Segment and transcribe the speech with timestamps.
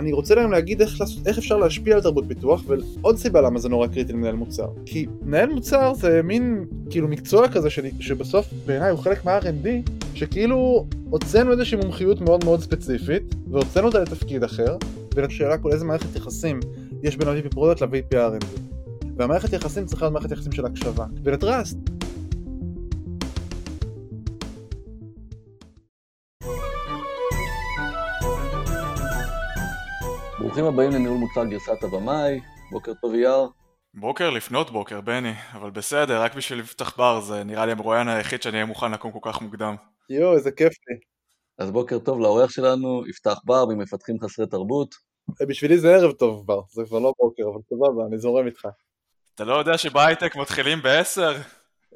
[0.00, 3.68] אני רוצה להם להגיד איך, איך אפשר להשפיע על תרבות פיתוח, ועוד סיבה למה זה
[3.68, 4.68] נורא קריטי למנהל מוצר.
[4.86, 10.86] כי מנהל מוצר זה מין כאילו מקצוע כזה ש, שבסוף בעיניי הוא חלק מה-R&D, שכאילו
[11.10, 14.76] הוצאנו איזושהי מומחיות מאוד מאוד ספציפית, והוצאנו אותה לתפקיד אחר,
[15.14, 16.60] ולשאלה כאילו איזה מערכת יחסים
[17.02, 18.60] יש בין ה-VP product ל-VP R&D.
[19.16, 21.99] והמערכת יחסים צריכה להיות מערכת יחסים של הקשבה, ול-trust.
[30.60, 32.40] ברוכים הבאים לניהול מוצר גרסת הבמאי,
[32.70, 33.48] בוקר טוב אייר.
[33.94, 38.42] בוקר לפנות בוקר, בני, אבל בסדר, רק בשביל לפתח בר, זה נראה לי המרואיין היחיד
[38.42, 39.74] שאני אהיה מוכן לקום כל כך מוקדם.
[40.10, 40.96] יואו, איזה כיף לי.
[41.58, 44.94] אז בוקר טוב לאורח שלנו, יפתח בר ממפתחים חסרי תרבות.
[45.40, 48.68] אה, בשבילי זה ערב טוב בר, זה כבר לא בוקר, אבל סבבה, אני זורם איתך.
[49.34, 51.36] אתה לא יודע שבהייטק מתחילים בעשר?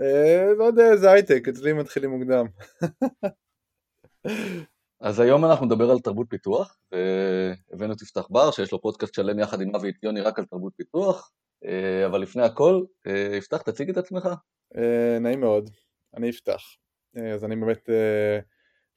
[0.01, 2.47] אה, לא יודע איזה הייטק, אצלי מתחילים מוקדם.
[5.05, 9.39] אז היום אנחנו נדבר על תרבות פיתוח, והבאנו את יפתח בר, שיש לו פודקאסט שלם
[9.39, 11.31] יחד עם אבי יוני רק על תרבות פיתוח,
[11.65, 14.29] אה, אבל לפני הכל, אה, יפתח, תציג את עצמך.
[14.77, 15.71] אה, נעים מאוד,
[16.17, 16.63] אני יפתח.
[17.35, 17.91] אז אני באמת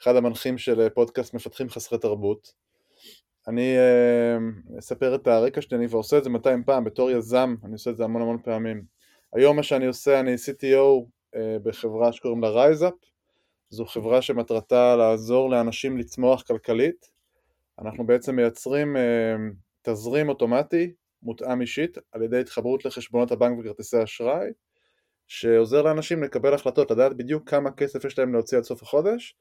[0.02, 2.54] אחד המנחים של פודקאסט מפתחים חסרי תרבות.
[3.48, 3.76] אני
[4.80, 7.90] אספר את הרקע שלי, אני כבר עושה את זה 200 פעם, בתור יזם, אני עושה
[7.90, 8.84] את זה המון המון פעמים.
[9.34, 11.06] היום מה שאני עושה, אני CTO
[11.64, 12.94] בחברה שקוראים לה רייזאפ,
[13.70, 17.10] זו חברה שמטרתה לעזור לאנשים לצמוח כלכלית.
[17.80, 19.36] אנחנו בעצם מייצרים אה,
[19.82, 20.94] תזרים אוטומטי
[21.24, 24.50] מותאם אישית על ידי התחברות לחשבונות הבנק וכרטיסי אשראי
[25.28, 29.36] שעוזר לאנשים לקבל החלטות, לדעת בדיוק כמה כסף יש להם להוציא עד סוף החודש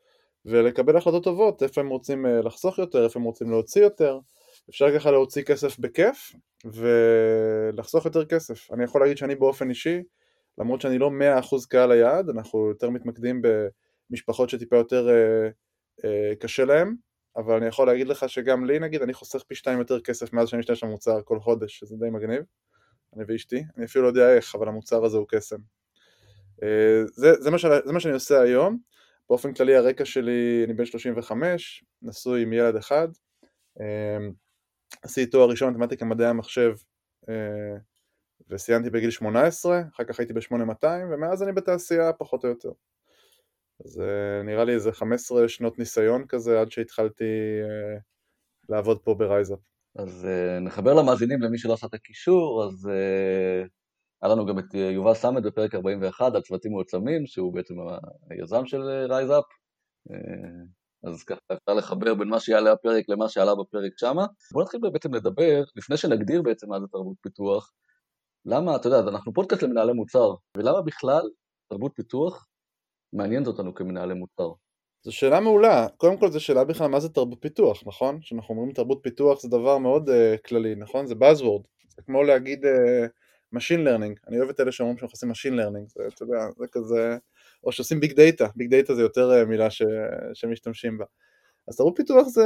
[0.45, 4.19] ולקבל החלטות טובות, איפה הם רוצים אה, לחסוך יותר, איפה הם רוצים להוציא יותר
[4.71, 6.33] אפשר ככה להוציא כסף בכיף
[6.65, 8.73] ולחסוך יותר כסף.
[8.73, 10.03] אני יכול להגיד שאני באופן אישי,
[10.59, 11.11] למרות שאני לא
[11.43, 13.49] 100% קהל היעד, אנחנו יותר מתמקדים ב...
[14.11, 15.49] משפחות שטיפה יותר אה,
[16.05, 16.97] אה, קשה להם,
[17.37, 20.49] אבל אני יכול להגיד לך שגם לי נגיד, אני חוסך פי שתיים יותר כסף מאז
[20.49, 22.43] שאני משתמש במוצר כל חודש, שזה די מגניב,
[23.17, 25.57] אני ואשתי, אני אפילו לא יודע איך, אבל המוצר הזה הוא קסם.
[26.63, 28.79] אה, זה, זה, מה ש, זה מה שאני עושה היום,
[29.29, 33.09] באופן כללי הרקע שלי, אני בן 35, נשוי עם ילד אחד,
[33.81, 34.27] אה,
[35.03, 36.73] עשיתי תואר ראשון מתמטיקה מדעי המחשב
[37.29, 37.77] אה,
[38.49, 42.71] וסיימתי בגיל 18, אחר כך הייתי ב-8200 ומאז אני בתעשייה פחות או יותר.
[43.85, 47.25] זה נראה לי איזה 15 שנות ניסיון כזה עד שהתחלתי
[47.63, 48.03] אה,
[48.69, 49.59] לעבוד פה ברייזאפ.
[49.99, 52.91] אז אה, נחבר למאזינים למי שלא עשה את הקישור, אז
[54.23, 57.75] היה לנו גם את יובל סמט בפרק 41 על צוותים מועצמים, שהוא בעצם
[58.31, 59.45] היזם של רייזאפ.
[61.05, 64.27] אז ככה אפשר לחבר בין מה שיעלה הפרק למה שעלה בפרק שמה.
[64.53, 67.73] בואו נתחיל בעצם לדבר, לפני שנגדיר בעצם מה זה תרבות פיתוח,
[68.45, 71.23] למה, אתה יודע, אנחנו פודקאסט למנהלי מוצר, ולמה בכלל
[71.69, 72.47] תרבות פיתוח
[73.13, 74.51] מעניינת אותנו כמנהלי מוצר.
[75.07, 78.21] זו שאלה מעולה, קודם כל זו שאלה בכלל מה זה תרבות פיתוח, נכון?
[78.21, 80.13] כשאנחנו אומרים תרבות פיתוח זה דבר מאוד uh,
[80.49, 81.07] כללי, נכון?
[81.07, 81.67] זה Buzzword,
[81.97, 83.09] זה כמו להגיד uh,
[83.57, 86.67] Machine Learning, אני אוהב את אלה שאומרים שהם עושים Machine Learning, זה, אתה יודע, זה
[86.73, 87.17] כזה,
[87.65, 89.83] או שעושים Big Data, Big Data זה יותר uh, מילה ש,
[90.35, 91.05] שמשתמשים בה.
[91.69, 92.45] אז תרבות פיתוח זה,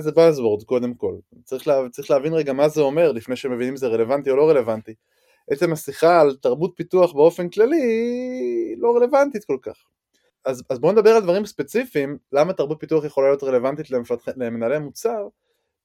[0.00, 3.76] זה Buzzword קודם כל, צריך, לה, צריך להבין רגע מה זה אומר לפני שמבינים אם
[3.76, 4.94] זה רלוונטי או לא רלוונטי.
[5.50, 9.76] עצם השיחה על תרבות פיתוח באופן כללי היא לא רלוונטית כל כך.
[10.44, 14.78] אז, אז בואו נדבר על דברים ספציפיים, למה תרבות פיתוח יכולה להיות רלוונטית למפתח, למנהלי
[14.78, 15.28] מוצר,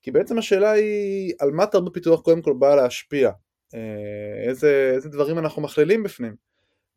[0.02, 3.32] כי בעצם השאלה היא על מה תרבות פיתוח קודם כל באה להשפיע,
[3.74, 6.36] אה, איזה, איזה דברים אנחנו מכלילים בפנים.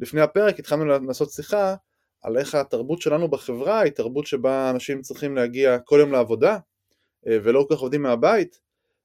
[0.01, 1.75] לפני הפרק התחלנו לעשות שיחה
[2.23, 6.59] על איך התרבות שלנו בחברה היא תרבות שבה אנשים צריכים להגיע כל יום לעבודה
[7.27, 8.61] אה, ולא כל כך עובדים מהבית,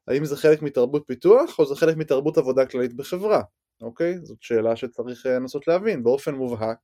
[0.07, 3.41] האם זה חלק מתרבות פיתוח או זה חלק מתרבות עבודה כללית בחברה,
[3.81, 4.17] אוקיי?
[4.23, 6.77] זאת שאלה שצריך אה, לנסות להבין באופן מובהק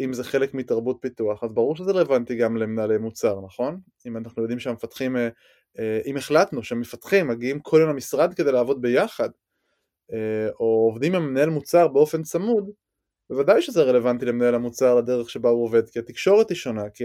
[0.00, 3.80] אם זה חלק מתרבות פיתוח, אז ברור שזה רלוונטי גם למנהלי מוצר, נכון?
[4.06, 5.28] אם אנחנו יודעים שהמפתחים, אה,
[5.78, 9.28] אה, אם החלטנו שהמפתחים מגיעים כל יום למשרד כדי לעבוד ביחד,
[10.60, 12.70] או עובדים עם מנהל מוצר באופן צמוד,
[13.30, 17.04] בוודאי שזה רלוונטי למנהל המוצר לדרך שבה הוא עובד, כי התקשורת היא שונה, כי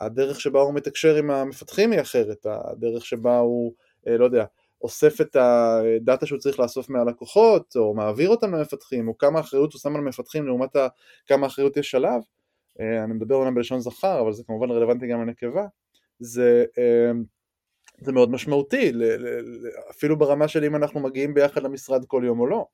[0.00, 3.72] הדרך שבה הוא מתקשר עם המפתחים היא אחרת, הדרך שבה הוא,
[4.06, 4.44] לא יודע,
[4.82, 9.80] אוסף את הדאטה שהוא צריך לאסוף מהלקוחות, או מעביר אותם למפתחים, או כמה אחריות הוא
[9.80, 10.76] שם על מפתחים לעומת
[11.26, 12.20] כמה אחריות יש עליו,
[12.80, 15.66] אה, אני מדבר אומנם בלשון זכר, אבל זה כמובן רלוונטי גם לנקבה,
[16.18, 17.10] זה, אה,
[18.00, 18.92] זה מאוד משמעותי,
[19.90, 22.66] אפילו ברמה של אם אנחנו מגיעים ביחד למשרד כל יום או לא.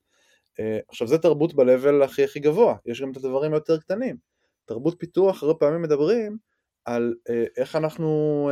[0.59, 4.17] אה, עכשיו זה תרבות ב-level הכי הכי גבוה, יש גם את הדברים היותר קטנים.
[4.65, 6.37] תרבות פיתוח הרבה פעמים מדברים
[6.85, 7.13] על
[7.57, 8.49] איך אנחנו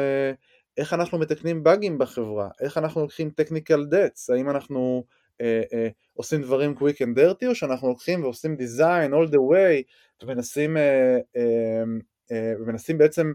[0.78, 5.04] איך אנחנו מתקנים באגים בחברה, איך אנחנו לוקחים technical debts, האם אנחנו
[5.42, 9.84] אה, אה, עושים דברים quick and dirty או שאנחנו לוקחים ועושים design all the way
[10.24, 11.84] ומנסים, אה, אה,
[12.32, 13.32] אה, ומנסים בעצם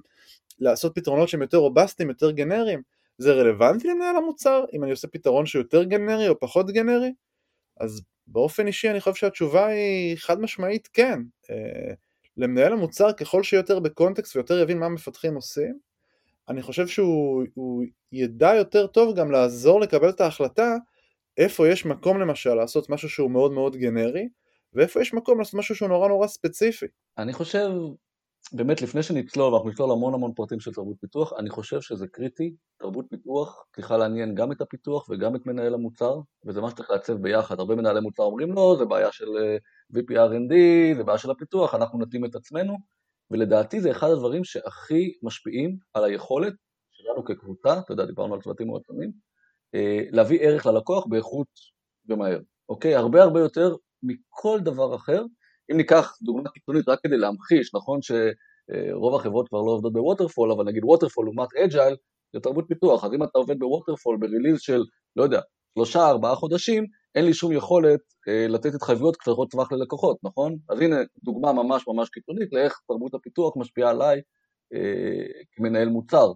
[0.59, 2.83] לעשות פתרונות שהם יותר רובסטיים, יותר גנריים,
[3.19, 7.13] זה רלוונטי למנהל המוצר, אם אני עושה פתרון שהוא יותר גנרי או פחות גנרי?
[7.81, 11.21] אז באופן אישי אני חושב שהתשובה היא חד משמעית כן.
[11.51, 11.95] אה,
[12.37, 15.79] למנהל המוצר ככל שיותר בקונטקסט ויותר יבין מה מפתחים עושים,
[16.51, 20.77] אני חושב שהוא ידע יותר טוב גם לעזור לקבל את ההחלטה
[21.39, 24.29] איפה יש מקום למשל לעשות משהו שהוא מאוד מאוד גנרי,
[24.75, 26.87] ואיפה יש מקום לעשות משהו שהוא נורא נורא ספציפי.
[27.19, 27.71] אני חושב,
[28.53, 32.55] באמת לפני שנצלול, ואנחנו נצלול המון המון פרטים של תרבות פיתוח, אני חושב שזה קריטי,
[32.79, 37.13] תרבות פיתוח צריכה לעניין גם את הפיתוח וגם את מנהל המוצר, וזה מה שצריך לעצב
[37.13, 37.59] ביחד.
[37.59, 39.57] הרבה מנהלי מוצר אומרים לא, זה בעיה של אה,
[39.95, 40.55] VPRND,
[40.97, 42.77] זה בעיה של הפיתוח, אנחנו נתאים את עצמנו,
[43.31, 46.53] ולדעתי זה אחד הדברים שהכי משפיעים על היכולת
[46.93, 49.13] שלנו כקבוצה, אתה יודע, דיברנו על צוותים מועצמים,
[49.75, 51.49] אה, להביא ערך ללקוח באיכות
[52.09, 52.95] ומהר, אוקיי?
[52.95, 55.23] הרבה הרבה יותר מכל דבר אחר.
[55.73, 60.65] אם ניקח דוגמה קיצונית רק כדי להמחיש, נכון שרוב החברות כבר לא עובדות ב-waterfall, אבל
[60.65, 61.97] נגיד waterfall לעומת agile
[62.33, 64.83] זה תרבות פיתוח, אז אם אתה עובד ב-waterfall ב-release של,
[65.17, 65.41] לא יודע,
[65.75, 70.57] שלושה, ארבעה חודשים, אין לי שום יכולת אה, לתת התחייבויות קצרות טווח ללקוחות, נכון?
[70.69, 74.21] אז הנה דוגמה ממש ממש קיצונית לאיך תרבות הפיתוח משפיעה עליי
[74.75, 76.33] אה, כמנהל מוצר.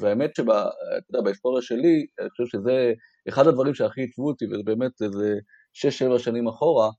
[0.00, 2.92] והאמת שבהיסטוריה שלי, אני חושב שזה
[3.28, 5.34] אחד הדברים שהכי עיצבו אותי, וזה באמת איזה
[5.72, 6.90] שש-שבע שנים אחורה,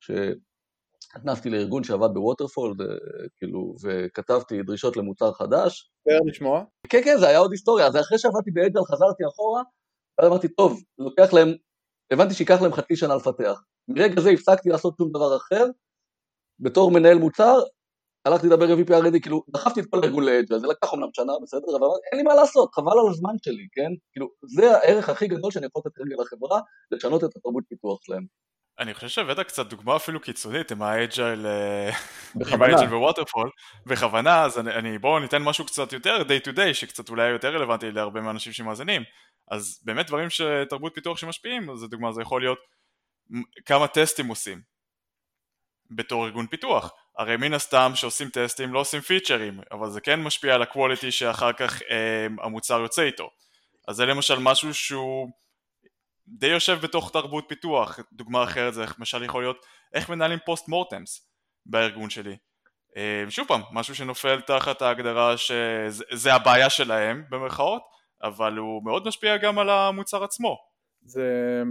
[0.00, 2.74] שנכנסתי לארגון שעבד בווטרפול,
[3.36, 5.90] כאילו, וכתבתי דרישות למוצר חדש.
[6.08, 6.64] אפשר לשמוע?
[6.88, 7.90] כן, כן, זה היה עוד היסטוריה.
[7.90, 9.62] זה אחרי שעבדתי באג'ל, חזרתי אחורה,
[10.18, 11.48] ואז אמרתי, טוב, לוקח להם,
[12.10, 13.62] הבנתי שייקח להם חצי שנה לפתח.
[13.88, 15.66] מרגע זה הפסקתי לעשות שום דבר אחר,
[16.60, 17.58] בתור מנהל מוצר,
[18.24, 21.32] הלכתי לדבר עם VP R&D, כאילו, דחפתי את כל הארגון ל-agile, זה לקח אומנם שנה,
[21.42, 23.90] בסדר, אבל אין לי מה לעשות, חבל על הזמן שלי, כן?
[24.12, 26.60] כאילו, זה הערך הכי גדול שאני יכול לתת רגע לחברה,
[26.90, 28.26] לשנות את התרבות פיתוח שלהם.
[28.78, 31.46] אני חושב שהבאת קצת דוגמה אפילו קיצונית עם ה-agile
[32.34, 33.50] בכוונה ב-waterfall,
[33.86, 37.54] בכוונה, אז אני, אני בואו ניתן משהו קצת יותר day to day, שקצת אולי יותר
[37.54, 39.02] רלוונטי להרבה מהאנשים שמאזינים.
[39.50, 42.58] אז באמת דברים שתרבות פיתוח שמשפיעים, אז לדוגמה זה יכול להיות
[43.66, 44.60] כמה טסטים עושים
[45.90, 46.92] בתור ארגון פיתוח.
[47.18, 51.52] הרי מן הסתם שעושים טסטים לא עושים פיצ'רים, אבל זה כן משפיע על הקווליטי שאחר
[51.52, 53.30] כך אה, המוצר יוצא איתו.
[53.88, 55.28] אז זה למשל משהו שהוא
[56.30, 57.98] די יושב בתוך תרבות פיתוח.
[58.12, 61.30] דוגמה אחרת זה למשל יכול להיות איך מנהלים פוסט מורטמס
[61.66, 62.36] בארגון שלי.
[62.96, 67.82] אה, שוב פעם, משהו שנופל תחת ההגדרה שזה הבעיה שלהם במרכאות,
[68.22, 70.56] אבל הוא מאוד משפיע גם על המוצר עצמו.
[71.02, 71.62] זה,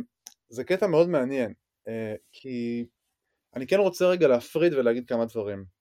[0.50, 1.54] זה קטע מאוד מעניין,
[1.88, 2.86] אה, כי
[3.56, 5.77] אני כן רוצה רגע להפריד ולהגיד כמה דברים.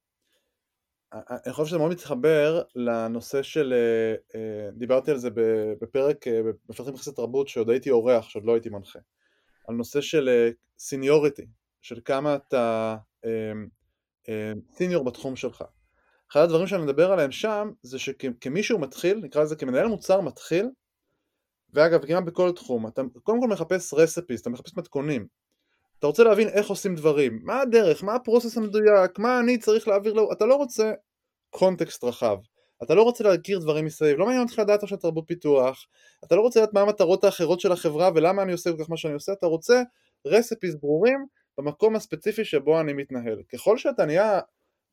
[1.44, 5.30] אני חושב שזה מאוד מתחבר לנושא של, אה, אה, דיברתי על זה
[5.80, 6.24] בפרק
[6.68, 8.98] מפתחים יחסי תרבות שעוד הייתי אורח, שעוד לא הייתי מנחה,
[9.68, 11.46] על נושא של סיניוריטי,
[11.82, 12.96] של כמה אתה
[14.72, 15.64] סיניור בתחום שלך.
[16.32, 20.70] אחד הדברים שאני מדבר עליהם שם זה שכמישהו מתחיל, נקרא לזה כמנהל מוצר מתחיל,
[21.74, 25.26] ואגב כמעט בכל תחום, אתה קודם כל מחפש recipes, אתה מחפש מתכונים,
[25.98, 30.12] אתה רוצה להבין איך עושים דברים, מה הדרך, מה ה-process המדויק, מה אני צריך להעביר
[30.12, 30.92] לו, אתה לא רוצה
[31.58, 32.36] context רחב,
[32.82, 35.86] אתה לא רוצה להכיר דברים מסביב, לא מעניין אותך לדעת עכשיו תרבות פיתוח,
[36.24, 38.96] אתה לא רוצה לדעת מה המטרות האחרות של החברה ולמה אני עושה כל כך מה
[38.96, 39.82] שאני עושה, אתה רוצה
[40.26, 41.26] recipes ברורים
[41.58, 43.42] במקום הספציפי שבו אני מתנהל.
[43.52, 44.40] ככל שאתה נהיה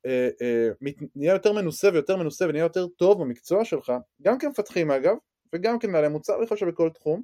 [0.05, 0.69] אה, אה,
[1.15, 5.15] נהיה יותר מנוסה ויותר מנוסה ונהיה יותר טוב במקצוע שלך, גם כמפתחים אגב,
[5.53, 7.21] וגם כמנהלי מוצר, אני חושב שבכל תחום,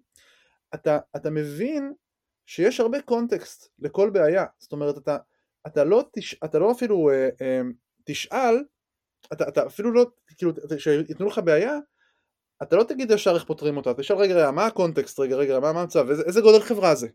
[0.73, 1.93] אתה, אתה מבין
[2.45, 5.17] שיש הרבה קונטקסט לכל בעיה, זאת אומרת אתה,
[5.67, 7.61] אתה, לא, תש, אתה לא אפילו אה, אה,
[8.03, 8.63] תשאל,
[9.33, 10.05] אתה, אתה אפילו לא,
[10.37, 11.77] כאילו, כשיתנו לך בעיה,
[12.63, 15.69] אתה לא תגיד ישר איך פותרים אותה, תשאל רגע רגע מה הקונטקסט, רגע רגע מה
[15.69, 17.07] המצב, איזה, איזה גודל חברה זה,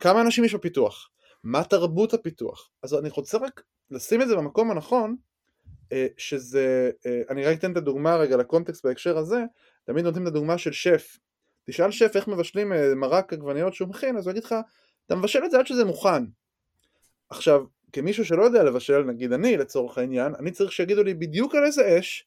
[0.00, 1.10] כמה אנשים יש בפיתוח,
[1.44, 5.16] מה תרבות הפיתוח, אז אני רוצה רק לשים את זה במקום הנכון,
[5.92, 9.44] אה, שזה, אה, אני רק אתן את הדוגמה רגע לקונטקסט בהקשר הזה,
[9.84, 11.18] תמיד נותנים את הדוגמה של שף,
[11.64, 14.54] תשאל שף איך מבשלים אה, מרק עגבניות שהוא מכין, אז הוא יגיד לך,
[15.06, 16.24] אתה מבשל את זה עד שזה מוכן.
[17.30, 21.64] עכשיו, כמישהו שלא יודע לבשל, נגיד אני לצורך העניין, אני צריך שיגידו לי בדיוק על
[21.64, 22.26] איזה אש,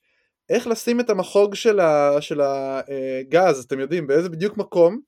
[0.50, 1.80] איך לשים את המחוג של,
[2.42, 5.00] הגז, אתם יודעים, באיזה בדיוק מקום,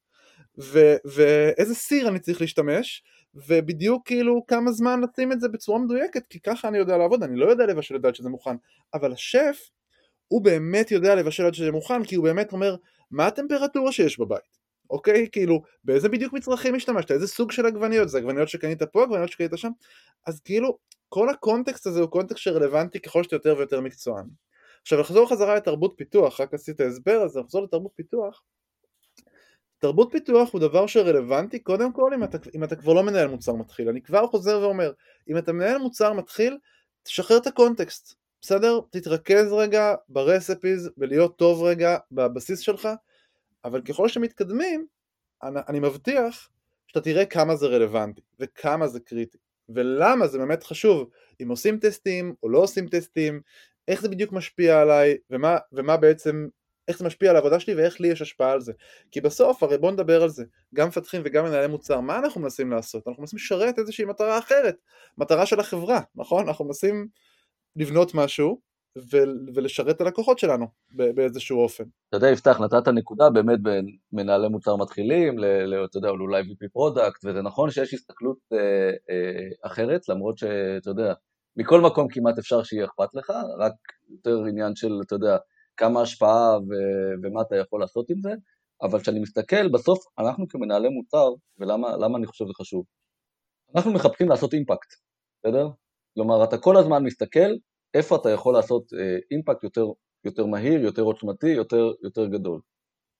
[0.60, 3.04] ו, ואיזה סיר אני צריך להשתמש,
[3.36, 7.36] ובדיוק כאילו כמה זמן לשים את זה בצורה מדויקת, כי ככה אני יודע לעבוד, אני
[7.36, 8.56] לא יודע לבשל עד שזה מוכן,
[8.94, 9.70] אבל השף,
[10.28, 12.76] הוא באמת יודע לבשל עד שזה מוכן, כי הוא באמת אומר,
[13.12, 14.63] מה הטמפרטורה שיש בבית,
[14.94, 15.28] אוקיי?
[15.32, 19.52] כאילו, באיזה בדיוק מצרכים השתמשת, איזה סוג של עגבניות, זה עגבניות שקנית פה, עגבניות שקנית
[19.56, 19.72] שם,
[20.28, 20.78] אז כאילו,
[21.10, 24.26] כל הקונטקסט הזה הוא קונטקסט שרלוונטי ככל שאתה יותר ויותר מקצוען.
[24.82, 28.44] עכשיו לחזור חזרה לתרבות פיתוח, רק עשית הסבר, אז לחזור לתרבות פיתוח,
[29.80, 33.54] תרבות פיתוח הוא דבר שרלוונטי קודם כל אם אתה, אם אתה כבר לא מנהל מוצר
[33.54, 34.92] מתחיל, אני כבר חוזר ואומר,
[35.30, 36.58] אם אתה מנהל מוצר מתחיל,
[37.04, 38.80] תשחרר את הקונטקסט, בסדר?
[38.92, 42.90] תתרכז רגע ברספיז ולהיות טוב רגע בבסיס שלך,
[43.66, 44.88] אבל ככל שמתקדמים,
[45.44, 46.50] אני, אני מבטיח
[46.88, 49.38] שאתה תראה כמה זה רלוונטי, וכמה זה קריטי,
[49.70, 51.10] ולמה זה באמת חשוב,
[51.42, 53.42] אם עושים טסטים או לא עושים טסטים,
[53.88, 56.48] איך זה בדיוק משפיע עליי, ומה, ומה בעצם,
[56.88, 58.74] איך זה משפיע על העבודה שלי ואיך לי יש השפעה על זה.
[59.12, 62.72] כי בסוף, הרי בוא נדבר על זה, גם מפתחים וגם מנהלי מוצר, מה אנחנו מנסים
[62.72, 63.08] לעשות?
[63.08, 64.76] אנחנו מנסים לשרת איזושהי מטרה אחרת,
[65.18, 66.48] מטרה של החברה, נכון?
[66.48, 67.08] אנחנו מנסים
[67.76, 68.73] לבנות משהו
[69.56, 71.84] ולשרת את הלקוחות שלנו באיזשהו אופן.
[72.10, 75.36] אתה יודע, יפתח, נתת נקודה באמת בין מנהלי מוצר מתחילים,
[75.90, 78.58] אתה יודע, אולי VP product, וזה נכון שיש הסתכלות אה,
[79.10, 81.14] אה, אחרת, למרות שאתה יודע,
[81.58, 83.74] מכל מקום כמעט אפשר שיהיה אכפת לך, רק
[84.10, 85.38] יותר עניין של, אתה יודע,
[85.78, 86.58] כמה השפעה
[87.24, 88.32] ומה אתה יכול לעשות עם זה,
[88.82, 91.28] אבל כשאני מסתכל, בסוף אנחנו כמנהלי מוצר,
[91.60, 92.86] ולמה אני חושב שזה חשוב,
[93.76, 94.94] אנחנו מחפשים לעשות אימפקט,
[95.40, 95.68] בסדר?
[96.14, 97.50] כלומר, אתה כל הזמן מסתכל
[97.94, 99.86] איפה אתה יכול לעשות אה, אימפקט יותר,
[100.26, 102.62] יותר מהיר, יותר עוצמתי, יותר, יותר גדול.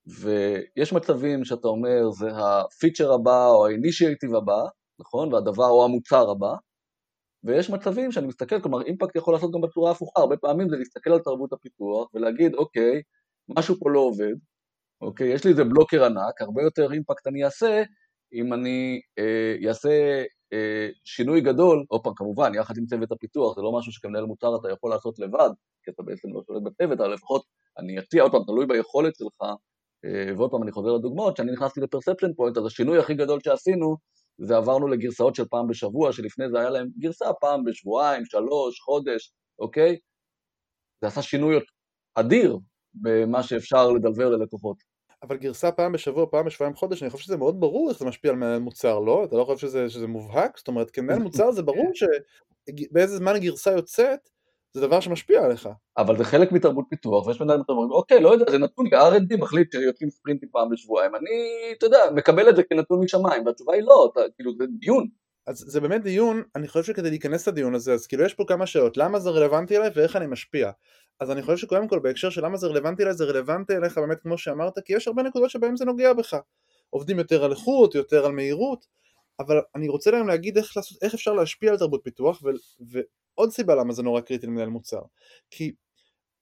[0.06, 4.62] ויש מצבים שאתה אומר זה הפיצ'ר הבא או האינישייטיב הבא,
[5.00, 5.34] נכון?
[5.34, 6.54] והדבר או המוצר הבא,
[7.44, 11.12] ויש מצבים שאני מסתכל, כלומר אימפקט יכול לעשות גם בצורה הפוכה, הרבה פעמים זה להסתכל
[11.12, 13.02] על תרבות הפיתוח ולהגיד אוקיי,
[13.58, 14.34] משהו פה לא עובד,
[15.02, 17.84] אוקיי, יש לי איזה בלוקר ענק, הרבה יותר אימפקט אני אעשה
[18.34, 20.24] אם אני אה, אעשה
[21.04, 24.72] שינוי גדול, עוד פעם כמובן, יחד עם צוות הפיתוח, זה לא משהו שכמנהל מוצר אתה
[24.72, 25.50] יכול לעשות לבד,
[25.84, 27.46] כי אתה בעצם לא שולט בצוות, אבל לפחות
[27.78, 29.42] אני אציע, עוד פעם, תלוי ביכולת שלך,
[30.06, 33.98] אה, ועוד פעם אני חוזר לדוגמאות, כשאני נכנסתי לפרספשן פוינט, אז השינוי הכי גדול שעשינו,
[34.38, 39.34] זה עברנו לגרסאות של פעם בשבוע, שלפני זה היה להם גרסה פעם בשבועיים, שלוש, חודש,
[39.60, 39.98] אוקיי?
[41.02, 41.60] זה עשה שינוי
[42.16, 42.58] אדיר
[42.94, 44.93] במה שאפשר לדלבר ללקוחות.
[45.24, 48.32] אבל גרסה פעם בשבוע, פעם בשבועיים חודש, אני חושב שזה מאוד ברור איך זה משפיע
[48.32, 49.24] על מנהל מוצר, לא?
[49.24, 50.58] אתה לא חושב שזה, שזה מובהק?
[50.58, 54.30] זאת אומרת, כמנהל מוצר זה ברור שבאיזה זמן הגרסה יוצאת,
[54.74, 55.70] זה דבר שמשפיע עליך.
[55.98, 59.38] אבל זה חלק מתרבות פיתוח, ויש מנהל מוצר, אוקיי, לא יודע, זה נתון לי, R&D
[59.38, 63.84] מחליט שיוצאים ספרינטים פעם בשבועיים, אני, אתה יודע, מקבל את זה כנתון משמיים, והתשובה היא
[63.84, 65.08] לא, אתה, כאילו, זה דיון.
[65.48, 68.66] אז זה באמת דיון, אני חושב שכדי להיכנס לדיון הזה, אז כאילו יש פה כמה
[68.66, 70.72] שאלות, למה זה רלוונטי אליי ואיך אני משפיע.
[71.20, 74.20] אז אני חושב שקודם כל בהקשר של למה זה רלוונטי אליי, זה רלוונטי אליך באמת
[74.22, 76.38] כמו שאמרת, כי יש הרבה נקודות שבהן זה נוגע בך.
[76.90, 78.86] עובדים יותר על איכות, יותר על מהירות,
[79.40, 82.50] אבל אני רוצה להם להגיד איך, לעשות, איך אפשר להשפיע על תרבות פיתוח, ו,
[82.90, 85.02] ועוד סיבה למה זה נורא קריטי למנהל מוצר.
[85.52, 85.74] כי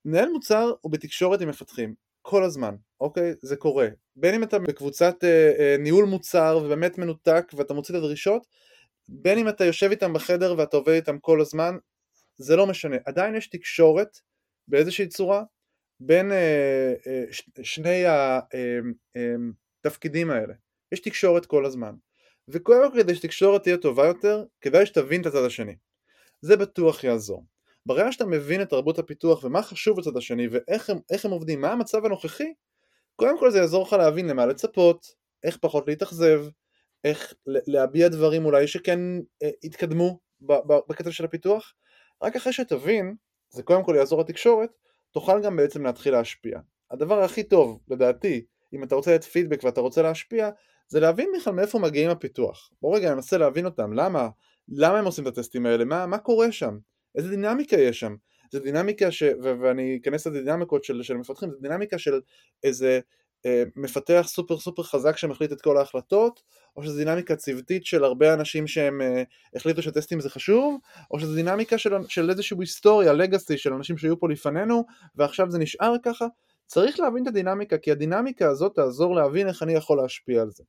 [0.05, 3.33] מנהל מוצר הוא בתקשורת עם מפתחים, כל הזמן, אוקיי?
[3.41, 3.87] זה קורה.
[4.15, 8.47] בין אם אתה בקבוצת אה, אה, ניהול מוצר ובאמת מנותק ואתה מוציא את הדרישות,
[9.07, 11.75] בין אם אתה יושב איתם בחדר ואתה עובד איתם כל הזמן,
[12.37, 12.97] זה לא משנה.
[13.05, 14.17] עדיין יש תקשורת
[14.71, 15.43] באיזושהי צורה
[15.99, 18.03] בין אה, אה, ש, שני
[19.85, 20.53] התפקידים אה, אה, האלה.
[20.91, 21.95] יש תקשורת כל הזמן.
[22.47, 25.75] וקודם כל כדי שתקשורת תהיה טובה יותר, כדאי שתבין את הצד השני.
[26.41, 27.45] זה בטוח יעזור.
[27.85, 31.71] ברגע שאתה מבין את תרבות הפיתוח ומה חשוב לצד השני ואיך הם, הם עובדים, מה
[31.71, 32.53] המצב הנוכחי,
[33.15, 35.05] קודם כל זה יעזור לך להבין למה לצפות,
[35.43, 36.45] איך פחות להתאכזב,
[37.03, 38.99] איך להביע דברים אולי שכן
[39.43, 40.19] אה, יתקדמו
[40.89, 41.73] בקצב של הפיתוח,
[42.23, 43.15] רק אחרי שתבין,
[43.51, 44.69] זה קודם כל יעזור לתקשורת,
[45.11, 46.59] תוכל גם בעצם להתחיל להשפיע.
[46.91, 50.49] הדבר הכי טוב, לדעתי, אם אתה רוצה לתת פידבק ואתה רוצה להשפיע,
[50.87, 52.71] זה להבין בכלל מאיפה מגיעים הפיתוח.
[52.81, 54.29] בוא רגע ננסה להבין אותם, למה,
[54.69, 56.77] למה הם עושים את הטסטים האלה, מה, מה קורה שם,
[57.15, 58.15] איזה דינמיקה יש שם.
[58.51, 59.23] זה דינמיקה, ש...
[59.23, 62.19] ו- ואני אכנס לדינמיקות של, של מפתחים, זה דינמיקה של
[62.63, 62.99] איזה
[63.75, 66.41] מפתח סופר סופר חזק שמחליט את כל ההחלטות,
[66.77, 69.23] או שזו דינמיקה צוותית של הרבה אנשים שהם אה,
[69.55, 70.77] החליטו שטסטים זה חשוב,
[71.11, 75.59] או שזו דינמיקה של, של איזושהי היסטוריה, לגאסי של אנשים שהיו פה לפנינו, ועכשיו זה
[75.59, 76.25] נשאר ככה.
[76.65, 80.63] צריך להבין את הדינמיקה, כי הדינמיקה הזאת תעזור להבין איך אני יכול להשפיע על זה.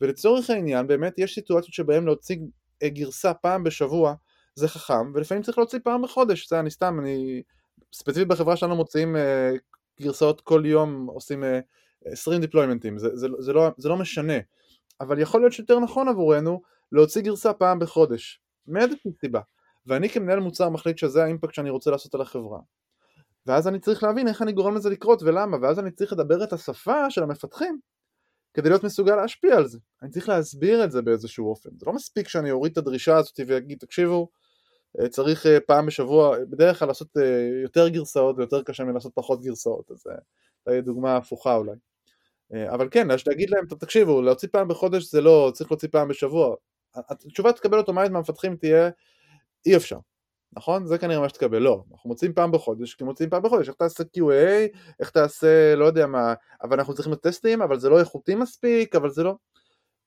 [0.00, 2.36] ולצורך העניין, באמת יש סיטואציות שבהן להוציא
[2.82, 4.14] אה, גרסה פעם בשבוע
[4.54, 7.42] זה חכם, ולפעמים צריך להוציא פעם בחודש, זה אני סתם, אני...
[7.92, 9.16] ספציפית בחברה שלנו מוציאים
[10.00, 11.44] גרסאות כל יום, עושים
[12.12, 14.38] 20 דיפלוימנטים, זה, זה, זה, לא, זה לא משנה,
[15.00, 19.40] אבל יכול להיות שיותר נכון עבורנו להוציא גרסה פעם בחודש, מאיזושהי סיבה,
[19.86, 22.58] ואני כמנהל מוצר מחליט שזה האימפקט שאני רוצה לעשות על החברה,
[23.46, 26.52] ואז אני צריך להבין איך אני גורם לזה לקרות ולמה, ואז אני צריך לדבר את
[26.52, 27.78] השפה של המפתחים
[28.54, 31.92] כדי להיות מסוגל להשפיע על זה, אני צריך להסביר את זה באיזשהו אופן, זה לא
[31.92, 34.28] מספיק שאני אוריד את הדרישה הזאת ואגיד תקשיבו
[35.00, 39.42] אה, צריך אה, פעם בשבוע, בדרך כלל לעשות אה, יותר גרסאות ויותר קשה מלעשות פחות
[39.42, 40.04] גרסאות, אז
[40.66, 41.76] זו דוגמה הפוכה אולי.
[42.54, 46.54] אבל כן, להגיד להם, תקשיבו, להוציא פעם בחודש זה לא, צריך להוציא פעם בשבוע.
[46.94, 48.90] התשובה תקבל אוטומטית מהמפתחים תהיה,
[49.66, 49.98] אי אפשר.
[50.52, 50.86] נכון?
[50.86, 54.04] זה כנראה מה שתקבל, לא, אנחנו מוצאים פעם בחודש, כי מוצאים פעם בחודש, איך תעשה
[54.16, 58.96] QA, איך תעשה, לא יודע מה, אבל אנחנו צריכים טסטים, אבל זה לא איכותי מספיק,
[58.96, 59.36] אבל זה לא...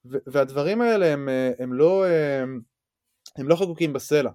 [0.06, 1.30] והדברים האלה הם,
[1.60, 2.62] הם לא, הם,
[3.38, 4.32] הם לא חקוקים בסלע.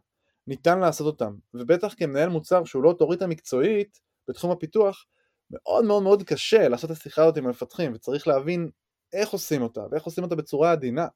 [0.46, 5.04] ניתן לעשות אותם, ובטח כמנהל מוצר שהוא לא אוטוריטה מקצועית בתחום הפיתוח,
[5.50, 8.70] מאוד מאוד מאוד קשה לעשות את השיחה הזאת עם המפתחים, וצריך להבין
[9.12, 11.06] איך עושים אותה, ואיך עושים אותה בצורה עדינה.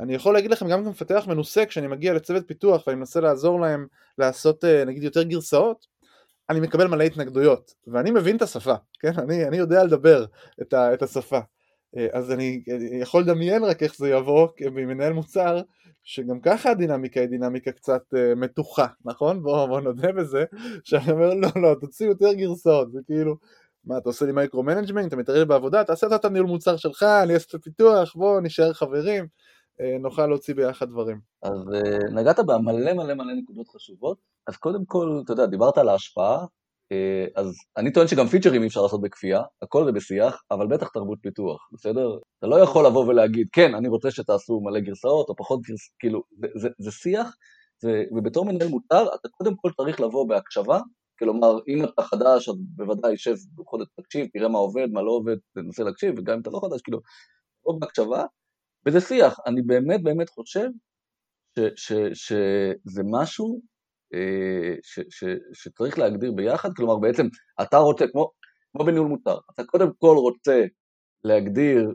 [0.00, 3.86] אני יכול להגיד לכם גם כמפתח מנוסה, כשאני מגיע לצוות פיתוח ואני מנסה לעזור להם
[4.18, 5.86] לעשות אה, נגיד יותר גרסאות,
[6.50, 9.12] אני מקבל מלא התנגדויות, ואני מבין את השפה, כן?
[9.18, 10.24] אני, אני יודע לדבר
[10.62, 11.38] את, ה, את השפה.
[11.96, 12.62] אה, אז אני,
[13.00, 15.60] יכול לדמיין רק איך זה יבוא ממנהל מוצר,
[16.02, 19.42] שגם ככה הדינמיקה היא דינמיקה קצת אה, מתוחה, נכון?
[19.42, 20.44] בואו בוא נודה בזה,
[20.84, 23.36] שאני אומר לא, לא, תוציא יותר גרסאות, זה כאילו,
[23.84, 27.46] מה, אתה עושה לי micromanagement, אתה מתערב בעבודה, תעשה את הניהול מוצר שלך, אני אעשה
[27.48, 31.20] את הפיתוח, בואו נשאר חברים, אה, נוכל להוציא ביחד דברים.
[31.42, 35.88] אז אה, נגעת במלא מלא מלא נקודות חשובות, אז קודם כל, אתה יודע, דיברת על
[35.88, 36.44] ההשפעה,
[37.34, 41.18] אז אני טוען שגם פיצ'רים אי אפשר לעשות בכפייה, הכל זה בשיח, אבל בטח תרבות
[41.22, 42.18] פיתוח, בסדר?
[42.38, 46.22] אתה לא יכול לבוא ולהגיד, כן, אני רוצה שתעשו מלא גרסאות או פחות גרסאות, כאילו,
[46.38, 47.36] זה, זה, זה שיח,
[47.82, 50.80] זה, ובתור מנהל מותר, אתה קודם כל צריך לבוא בהקשבה,
[51.18, 55.10] כלומר, אם אתה חדש, אז בוודאי שב בכל זאת תקשיב, תראה מה עובד, מה לא
[55.10, 57.00] עובד, תנסה להקשיב, וגם אם אתה לא חדש, כאילו,
[57.62, 58.24] לבוא בהקשבה,
[58.86, 60.68] וזה שיח, אני באמת באמת חושב
[62.14, 63.77] שזה משהו אה,
[64.82, 67.26] ש, ש, שצריך להגדיר ביחד, כלומר בעצם
[67.62, 68.30] אתה רוצה, כמו,
[68.72, 70.64] כמו בניהול מותר, אתה קודם כל רוצה
[71.24, 71.94] להגדיר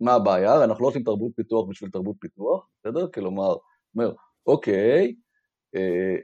[0.00, 3.08] מה הבעיה, אנחנו לא עושים תרבות פיתוח בשביל תרבות פיתוח, בסדר?
[3.14, 3.54] כלומר,
[3.94, 4.12] אומר,
[4.46, 5.14] אוקיי,
[5.76, 6.16] אה,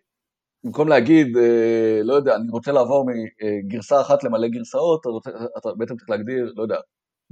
[0.64, 5.68] במקום להגיד, אה, לא יודע, אני רוצה לעבור מגרסה אחת למלא גרסאות, אתה, רוצה, אתה
[5.78, 6.76] בעצם צריך להגדיר, לא יודע,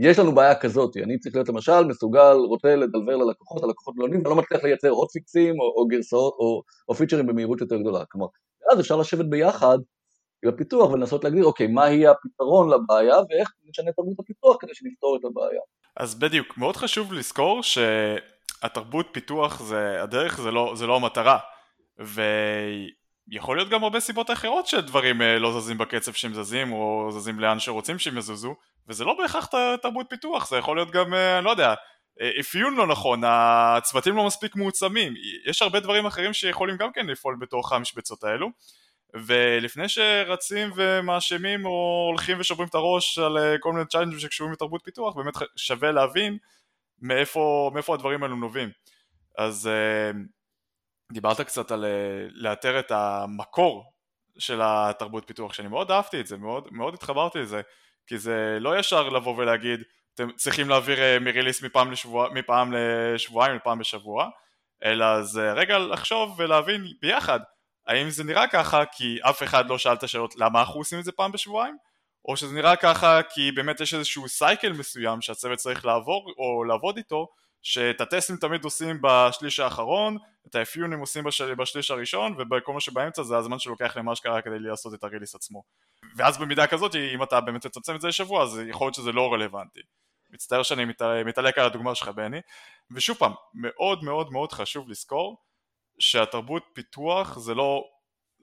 [0.00, 4.22] יש לנו בעיה כזאת, אני צריך להיות למשל מסוגל, רוצה לדלבר ללקוחות, הלקוחות לא עונים,
[4.24, 8.04] לא מצליח לייצר עוד פיקסים או, או גרסאות או, או פיצ'רים במהירות יותר גדולה.
[8.04, 8.26] כלומר,
[8.72, 9.78] אז אפשר לשבת ביחד
[10.44, 15.16] עם הפיתוח ולנסות להגדיר, אוקיי, מה יהיה הפתרון לבעיה ואיך נשנה תרבות הפיתוח כדי שנפתור
[15.16, 15.60] את הבעיה.
[15.96, 21.38] אז בדיוק, מאוד חשוב לזכור שהתרבות פיתוח זה, הדרך זה לא, זה לא המטרה.
[23.30, 27.40] ויכול להיות גם הרבה סיבות אחרות שדברים אה, לא זזים בקצב שהם זזים או זזים
[27.40, 28.54] לאן שרוצים שהם יזוזו
[28.88, 29.48] וזה לא בהכרח
[29.82, 31.74] תרבות פיתוח, זה יכול להיות גם, אה, אני לא יודע,
[32.20, 35.14] אה, אפיון לא נכון, הצוותים לא מספיק מעוצמים,
[35.46, 38.48] יש הרבה דברים אחרים שיכולים גם כן לפעול בתוך המשבצות האלו
[39.14, 45.16] ולפני שרצים ומאשימים או הולכים ושוברים את הראש על כל מיני צ'יינג'ים שקשורים לתרבות פיתוח,
[45.16, 46.38] באמת שווה להבין
[47.02, 48.70] מאיפה, מאיפה הדברים האלו נובעים.
[49.38, 49.70] אז
[51.12, 51.84] דיברת קצת על
[52.32, 53.84] לאתר את המקור
[54.38, 57.60] של התרבות פיתוח, שאני מאוד אהבתי את זה, מאוד, מאוד התחברתי לזה.
[58.06, 59.82] כי זה לא ישר לבוא ולהגיד
[60.14, 64.28] אתם צריכים להעביר אה, מריליס מפעם, לשבוע, מפעם לשבועיים לפעם בשבוע,
[64.84, 67.40] אלא זה רגע לחשוב ולהבין ביחד
[67.86, 71.04] האם זה נראה ככה כי אף אחד לא שאל את השאלות למה אנחנו עושים את
[71.04, 71.76] זה פעם בשבועיים
[72.24, 76.96] או שזה נראה ככה כי באמת יש איזשהו סייקל מסוים שהצוות צריך לעבור או לעבוד
[76.96, 77.28] איתו
[77.62, 81.54] שאת הטסטים תמיד עושים בשליש האחרון, את האפיונים עושים בשל...
[81.54, 85.62] בשליש הראשון ובכל מה שבאמצע זה הזמן שלוקח למה שקרה כדי לעשות את הריליס עצמו.
[86.16, 89.32] ואז במידה כזאת אם אתה באמת תצמצם את זה לשבוע אז יכול להיות שזה לא
[89.32, 89.80] רלוונטי.
[90.30, 91.02] מצטער שאני מת...
[91.02, 92.40] מתעלק על הדוגמה שלך בני.
[92.90, 95.36] ושוב פעם, מאוד מאוד מאוד חשוב לזכור
[95.98, 97.84] שהתרבות פיתוח זה לא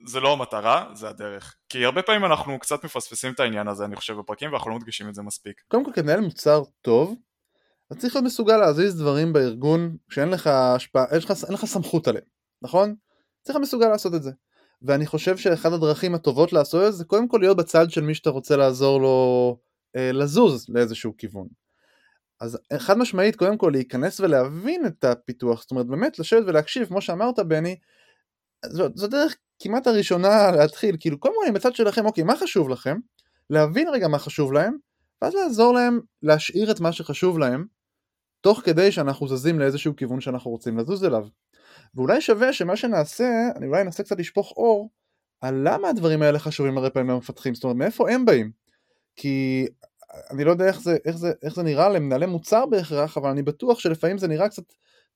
[0.06, 1.56] זה לא המטרה, זה הדרך.
[1.68, 5.08] כי הרבה פעמים אנחנו קצת מפספסים את העניין הזה, אני חושב, בפרקים, ואנחנו לא מדגישים
[5.08, 5.62] את זה מספיק.
[5.68, 7.14] קודם כל, כמנהל מוצר טוב,
[7.92, 12.24] אתה צריך להיות מסוגל להזיז דברים בארגון שאין לך השפעה, אין אין לך סמכות עליהם,
[12.62, 12.94] נכון?
[13.42, 14.30] צריך להיות מסוגל לעשות את זה.
[14.82, 18.14] ואני חושב שאחד הדרכים הטובות לעשות את זה, זה קודם כל להיות בצד של מי
[18.14, 19.58] שאתה רוצה לעזור לו
[19.96, 21.48] אה, לזוז לאיזשהו כיוון.
[22.40, 27.00] אז חד משמעית, קודם כל להיכנס ולהבין את הפיתוח, זאת אומרת באמת לשבת ולהקשיב, כמו
[27.00, 27.76] שאמרת בני,
[28.66, 32.98] זו, זו דרך כמעט הראשונה להתחיל, כאילו כל אני בצד שלכם, אוקיי, מה חשוב לכם?
[33.50, 34.76] להבין רגע מה חשוב להם,
[35.22, 37.66] ואז לעזור להם להשאיר את מה שחשוב להם,
[38.40, 41.26] תוך כדי שאנחנו זזים לאיזשהו כיוון שאנחנו רוצים לזוז אליו.
[41.94, 44.90] ואולי שווה שמה שנעשה, אני אולי אנסה קצת לשפוך אור
[45.40, 48.50] על למה הדברים האלה חשובים הרבה פעמים למפתחים, זאת אומרת מאיפה הם באים.
[49.16, 49.66] כי
[50.30, 53.42] אני לא יודע איך זה, איך זה, איך זה נראה למנהלי מוצר בהכרח, אבל אני
[53.42, 54.62] בטוח שלפעמים זה נראה קצת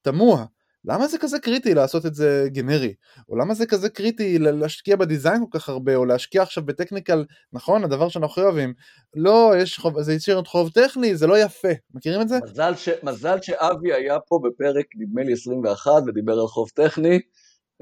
[0.02, 0.44] תמוה.
[0.84, 2.94] למה זה כזה קריטי לעשות את זה גנרי?
[3.28, 7.84] או למה זה כזה קריטי להשקיע בדיזיין כל כך הרבה, או להשקיע עכשיו בטכניקל, נכון,
[7.84, 8.74] הדבר שאנחנו הכי אוהבים.
[9.14, 11.68] לא, יש חוב, זה יציר חוב טכני, זה לא יפה.
[11.94, 12.38] מכירים את זה?
[12.44, 17.20] מזל, ש, מזל שאבי היה פה בפרק, נדמה לי 21, ודיבר על חוב טכני,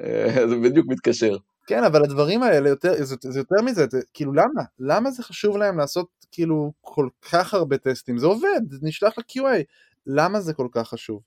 [0.00, 1.36] אה, זה בדיוק מתקשר.
[1.66, 4.62] כן, אבל הדברים האלה, יותר, זה, זה יותר מזה, זה, כאילו למה?
[4.78, 8.18] למה זה חשוב להם לעשות כאילו כל כך הרבה טסטים?
[8.18, 9.62] זה עובד, זה נשלח ל-QA.
[10.06, 11.20] למה זה כל כך חשוב?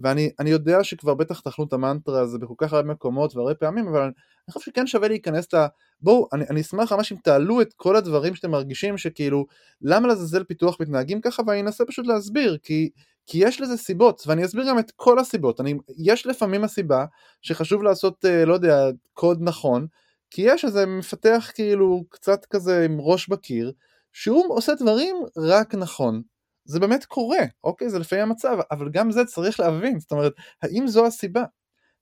[0.00, 4.02] ואני יודע שכבר בטח תאכלו את המנטרה הזה בכל כך הרבה מקומות והרבה פעמים, אבל
[4.02, 5.66] אני חושב שכן שווה להיכנס ל...
[6.00, 9.46] בואו, אני, אני אשמח ממש אם תעלו את כל הדברים שאתם מרגישים שכאילו,
[9.82, 12.90] למה לזלזל פיתוח מתנהגים ככה, ואני אנסה פשוט להסביר, כי,
[13.26, 15.60] כי יש לזה סיבות, ואני אסביר גם את כל הסיבות.
[15.60, 17.04] אני, יש לפעמים הסיבה
[17.42, 18.84] שחשוב לעשות, אה, לא יודע,
[19.14, 19.86] קוד נכון,
[20.30, 23.72] כי יש איזה מפתח כאילו קצת כזה עם ראש בקיר,
[24.12, 26.22] שהוא עושה דברים רק נכון.
[26.70, 27.90] זה באמת קורה, אוקיי?
[27.90, 31.44] זה לפעמים המצב, אבל גם זה צריך להבין, זאת אומרת, האם זו הסיבה?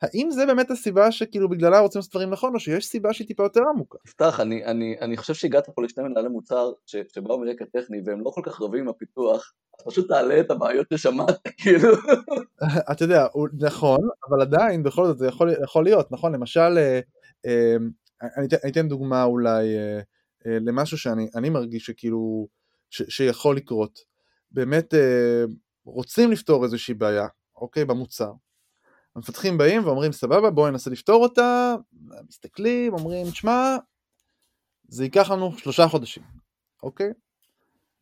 [0.02, 3.42] האם זה באמת הסיבה שכאילו בגללה רוצים לעשות דברים נכון, או שיש סיבה שהיא טיפה
[3.42, 3.98] יותר עמוקה?
[4.06, 8.20] תפתח, אני, אני, אני חושב שהגעת פה לשני מנהלי מוצר ש, שבאו מרקע טכני והם
[8.24, 11.88] לא כל כך רבים עם הפיתוח, אז פשוט תעלה את הבעיות ששמעת, כאילו.
[12.92, 13.26] אתה יודע,
[13.60, 16.32] נכון, אבל עדיין, בכל זאת, זה יכול, יכול להיות, נכון?
[16.32, 17.00] למשל, אה,
[17.46, 17.76] אה,
[18.36, 20.00] אני, אני אתן דוגמה אולי אה,
[20.46, 22.48] אה, למשהו שאני מרגיש שכאילו,
[22.90, 23.98] ש, שיכול לקרות.
[24.50, 25.44] באמת אה,
[25.84, 28.32] רוצים לפתור איזושהי בעיה, אוקיי, במוצר.
[29.16, 31.74] המפתחים באים ואומרים סבבה בואו ננסה לפתור אותה,
[32.28, 33.76] מסתכלים, אומרים תשמע,
[34.88, 36.22] זה ייקח לנו שלושה חודשים,
[36.82, 37.12] אוקיי?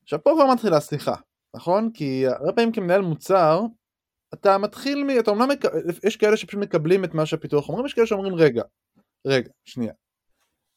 [0.02, 1.14] עכשיו פה כבר מתחילה סליחה,
[1.54, 1.90] נכון?
[1.94, 3.61] כי הרבה פעמים כמנהל מוצר,
[4.35, 5.18] אתה מתחיל מ...
[5.18, 5.64] אתה אומנם, מק...
[6.04, 8.62] יש כאלה שפשוט מקבלים את מה שהפיתוח אומרים, יש כאלה שאומרים רגע,
[9.26, 9.92] רגע, שנייה.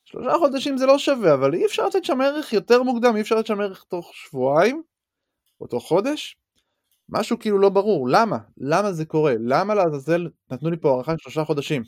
[0.06, 3.36] שלושה חודשים זה לא שווה, אבל אי אפשר לתת שם ערך יותר מוקדם, אי אפשר
[3.36, 4.84] לתת שם ערך תוך שבועיים,
[5.62, 6.38] או תוך חודש,
[7.10, 8.38] משהו כאילו לא ברור, למה?
[8.58, 9.34] למה זה קורה?
[9.40, 11.84] למה לעזאזל נתנו לי פה הארכה של שלושה חודשים?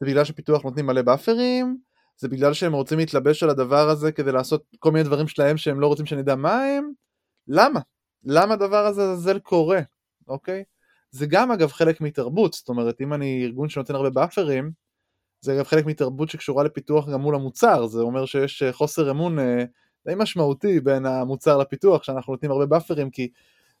[0.00, 1.76] זה בגלל שפיתוח נותנים מלא באפרים?
[2.16, 5.80] זה בגלל שהם רוצים להתלבש על הדבר הזה כדי לעשות כל מיני דברים שלהם שהם
[5.80, 6.92] לא רוצים שנדע מה הם?
[7.48, 7.80] למה?
[8.24, 9.80] למה הדבר הזה לעזאזל קורה,
[10.28, 10.64] אוקיי?
[11.10, 14.70] זה גם אגב חלק מתרבות, זאת אומרת אם אני ארגון שנותן הרבה באפרים,
[15.40, 19.38] זה אגב חלק מתרבות שקשורה לפיתוח גם מול המוצר, זה אומר שיש אה, חוסר אמון
[19.38, 19.64] אה,
[20.06, 23.28] די משמעותי בין המוצר לפיתוח, שאנחנו נותנים הרבה באפרים, כי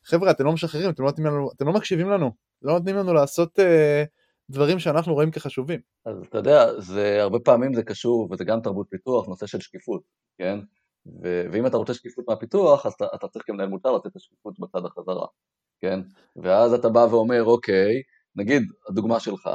[0.04, 2.30] חבר'ה, אתם לא משחררים, אתם לא, לנו, אתם לא מקשיבים לנו,
[2.62, 4.04] לא נותנים לנו לעשות אה,
[4.50, 5.80] דברים שאנחנו רואים כחשובים.
[6.06, 10.02] אז אתה יודע, זה הרבה פעמים זה קשור, וזה גם תרבות פיתוח, נושא של שקיפות,
[10.38, 10.58] כן?
[11.06, 14.60] ו- ואם אתה רוצה שקיפות מהפיתוח, אז אתה, אתה צריך כמנהל מותר לתת את השקיפות
[14.60, 15.26] בצד החזרה,
[15.80, 16.00] כן?
[16.36, 18.02] ואז אתה בא ואומר, אוקיי,
[18.36, 19.50] נגיד, הדוגמה שלך,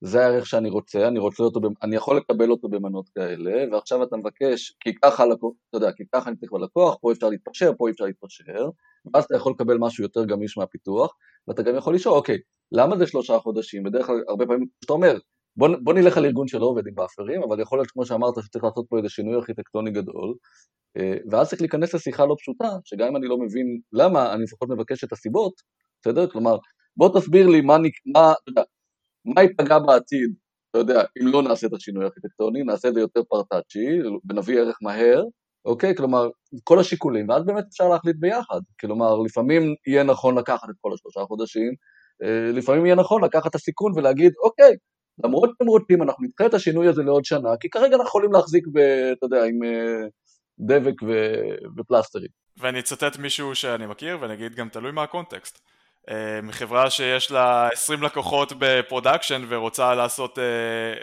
[0.00, 4.16] זה הערך שאני רוצה, אני רוצה אותו, אני יכול לקבל אותו במנות כאלה, ועכשיו אתה
[4.16, 8.04] מבקש, כי ככה, אתה יודע, כי ככה אני צריך בלקוח, פה אפשר להתפשר, פה אפשר
[8.04, 8.68] להתפשר,
[9.14, 11.14] ואז אתה יכול לקבל משהו יותר גמיש מהפיתוח,
[11.48, 12.38] ואתה גם יכול לשאול, אוקיי,
[12.72, 13.82] למה זה שלושה חודשים?
[13.82, 15.18] בדרך כלל, הרבה פעמים, כשאתה אומר,
[15.56, 18.64] בוא, בוא נלך על ארגון שלא עובד עם באפרים, אבל יכול להיות, כמו שאמרת, שצריך
[18.64, 20.34] לעשות פה איזה שינוי ארכיטקטוני גדול,
[20.96, 24.68] אה, ואז צריך להיכנס לשיחה לא פשוטה, שגם אם אני לא מבין למה, אני לפחות
[24.68, 25.52] מבקש את הסיבות,
[26.02, 26.26] בסדר?
[26.30, 26.56] כלומר,
[26.96, 28.62] בוא תסביר לי מה, מה, אתה יודע,
[29.34, 30.34] מה ייפגע בעתיד,
[30.70, 33.86] אתה יודע, אם לא נעשה את השינוי הארכיטקטוני, נעשה את זה יותר פרטאצ'י,
[34.30, 35.24] ונביא ערך מהר,
[35.64, 35.94] אוקיי?
[35.96, 36.28] כלומר,
[36.64, 38.60] כל השיקולים, ואז באמת אפשר להחליט ביחד.
[38.80, 41.72] כלומר, לפעמים יהיה נכון לקחת את כל השלושה חודשים,
[42.22, 44.76] אה, לפעמים יהיה נכון לקחת את הסיכון ולהגיד, אוקיי,
[45.24, 48.66] למרות שאתם רוצים, אנחנו נדחה את השינוי הזה לעוד שנה, כי כרגע אנחנו יכולים להחזיק,
[48.72, 48.78] ב,
[49.12, 50.08] אתה יודע, עם אה,
[50.58, 51.32] דבק ו,
[51.76, 52.28] ופלסטרים.
[52.60, 55.67] ואני אצטט מישהו שאני מכיר, ואני אגיד גם תלוי מה הקונטקסט.
[56.10, 60.38] אה, מחברה שיש לה 20 לקוחות ב production ורוצה לעשות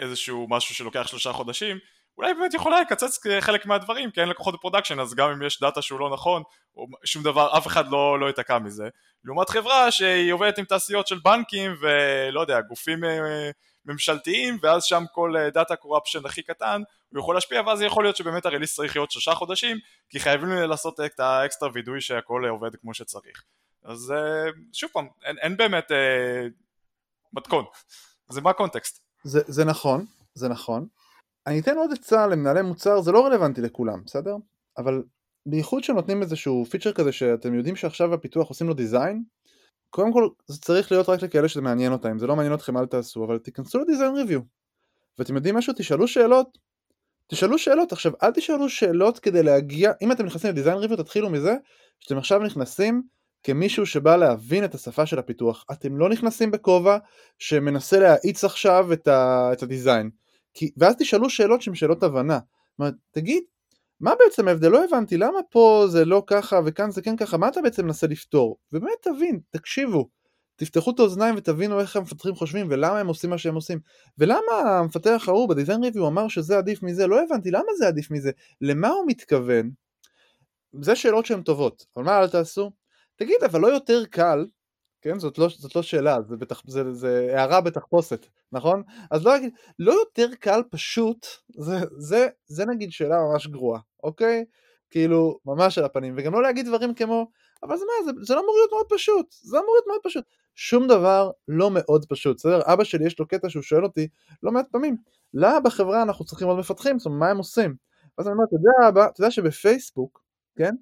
[0.00, 1.78] איזשהו משהו שלוקח שלושה חודשים,
[2.18, 5.60] אולי באמת יכולה לקצץ חלק מהדברים כי אין לקוחות ב production אז גם אם יש
[5.60, 6.42] data שהוא לא נכון
[7.04, 8.88] שום דבר אף אחד לא, לא ייתקע מזה.
[9.24, 13.50] לעומת חברה שהיא עובדת עם תעשיות של בנקים ולא יודע גופים אה,
[13.84, 18.16] ממשלתיים ואז שם כל data אה, corruption הכי קטן הוא יכול להשפיע ואז יכול להיות
[18.16, 19.76] שבאמת ה release צריך להיות שלושה חודשים
[20.10, 23.42] כי חייבים לעשות את האקסטרה וידוי שהכל עובד כמו שצריך
[23.86, 26.46] אז אה, שוב פעם אין, אין באמת אה,
[27.32, 27.64] מתכון
[28.30, 29.00] אז מה הקונטקסט?
[29.24, 30.86] זה, זה נכון זה נכון
[31.46, 34.36] אני אתן עוד עצה למנהלי מוצר, זה לא רלוונטי לכולם, בסדר?
[34.78, 35.02] אבל
[35.46, 39.22] בייחוד שנותנים איזשהו פיצ'ר כזה שאתם יודעים שעכשיו הפיתוח עושים לו דיזיין,
[39.90, 42.76] קודם כל זה צריך להיות רק לכאלה שזה מעניין אותם, אם זה לא מעניין אתכם
[42.76, 44.40] אל תעשו, אבל תיכנסו לדיזיין ריוויו.
[45.18, 45.74] ואתם יודעים משהו?
[45.76, 46.58] תשאלו שאלות,
[47.26, 51.56] תשאלו שאלות, עכשיו אל תשאלו שאלות כדי להגיע, אם אתם נכנסים לדיזיין ריוויו תתחילו מזה
[52.00, 53.02] שאתם עכשיו נכנסים
[53.46, 56.98] כמישהו שבא להבין את השפה של הפיתוח, אתם לא נכנסים בכובע
[57.38, 60.10] שמנסה להאיץ עכשיו את, ה, את הדיזיין.
[60.54, 62.38] כי, ואז תשאלו שאלות שהן שאלות הבנה.
[62.78, 63.42] אומרת, תגיד,
[64.00, 64.68] מה בעצם ההבדל?
[64.68, 68.06] לא הבנתי, למה פה זה לא ככה וכאן זה כן ככה, מה אתה בעצם מנסה
[68.06, 68.58] לפתור?
[68.72, 70.08] ובאמת תבין, תקשיבו,
[70.56, 73.78] תפתחו את האוזניים ותבינו איך המפתחים חושבים ולמה הם עושים מה שהם עושים.
[74.18, 78.30] ולמה המפתח ההוא בדיזיין ריוויו אמר שזה עדיף מזה, לא הבנתי, למה זה עדיף מזה?
[78.60, 79.70] למה הוא מתכוון?
[80.80, 82.70] זה שאלות שהן טובות, אבל מה אל תעשו?
[83.16, 84.46] תגיד, אבל לא יותר קל
[85.06, 85.18] כן?
[85.18, 88.82] זאת לא, זאת לא שאלה, זה, בתח, זה, זה הערה בתחפושת, נכון?
[89.10, 89.32] אז לא
[89.78, 91.26] לא יותר קל פשוט,
[91.56, 94.44] זה, זה, זה נגיד שאלה ממש גרועה, אוקיי?
[94.90, 97.30] כאילו, ממש על הפנים, וגם לא להגיד דברים כמו,
[97.62, 100.24] אבל זה מה, זה, זה לא אמור להיות מאוד פשוט, זה אמור להיות מאוד פשוט.
[100.54, 102.60] שום דבר לא מאוד פשוט, בסדר?
[102.64, 104.08] אבא שלי יש לו קטע שהוא שואל אותי
[104.42, 104.96] לא מעט פעמים,
[105.34, 106.98] למה בחברה אנחנו צריכים עוד מפתחים?
[106.98, 107.74] זאת אומרת, מה הם עושים?
[108.18, 110.22] אז אני אומר, אתה יודע, אבא, אתה יודע שבפייסבוק,
[110.56, 110.74] כן?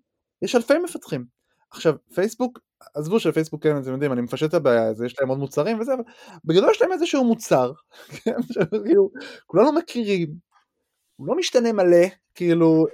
[0.43, 1.25] יש אלפי מפתחים.
[1.75, 2.59] עכשיו, פייסבוק
[2.95, 5.95] עזבו שפייסבוק כן, אתם יודעים, אני מפשט את הבעיה, הזה, יש להם עוד מוצרים וזה,
[5.95, 6.03] אבל
[6.45, 7.73] בגדול יש להם איזשהו מוצר,
[8.25, 8.37] כן,
[9.47, 10.35] כולנו מכירים,
[11.17, 12.87] הוא לא משתנה מלא, כאילו,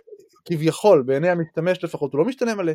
[0.44, 2.72] כביכול, בעיני המשתמש לפחות, הוא לא משתנה מלא.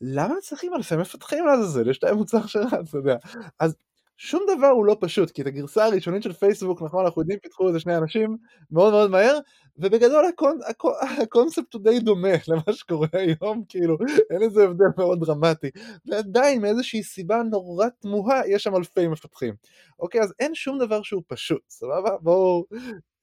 [0.00, 1.90] למה צריכים אלפי מפתחים לעזאזל?
[1.90, 3.16] יש להם מוצר שרץ, אתה יודע.
[3.60, 3.76] אז
[4.16, 7.68] שום דבר הוא לא פשוט, כי את הגרסה הראשונית של פייסבוק, נכון, אנחנו יודעים, פיתחו
[7.68, 8.36] איזה שני אנשים
[8.70, 9.38] מאוד מאוד מהר,
[9.76, 10.58] ובגדול הקונ...
[11.22, 13.96] הקונספט הוא די דומה למה שקורה היום, כאילו,
[14.30, 15.70] אין איזה הבדל מאוד דרמטי.
[16.06, 19.54] ועדיין, מאיזושהי סיבה נורא תמוהה, יש שם אלפי מפתחים.
[20.00, 22.10] אוקיי, אז אין שום דבר שהוא פשוט, סבבה?
[22.20, 22.64] בואו,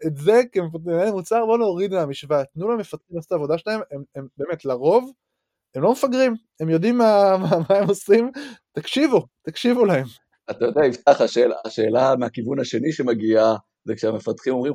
[0.07, 2.43] את זה כמנהל מוצר, בואו נוריד מהמשוואה.
[2.45, 5.11] תנו למפתחים לעשות את העבודה שלהם, הם, הם באמת, לרוב,
[5.75, 8.31] הם לא מפגרים, הם יודעים מה, מה, מה הם עושים,
[8.73, 10.05] תקשיבו, תקשיבו להם.
[10.51, 14.73] אתה יודע, יפתח, השאלה, השאלה מהכיוון השני שמגיעה, זה כשהמפתחים אומרים,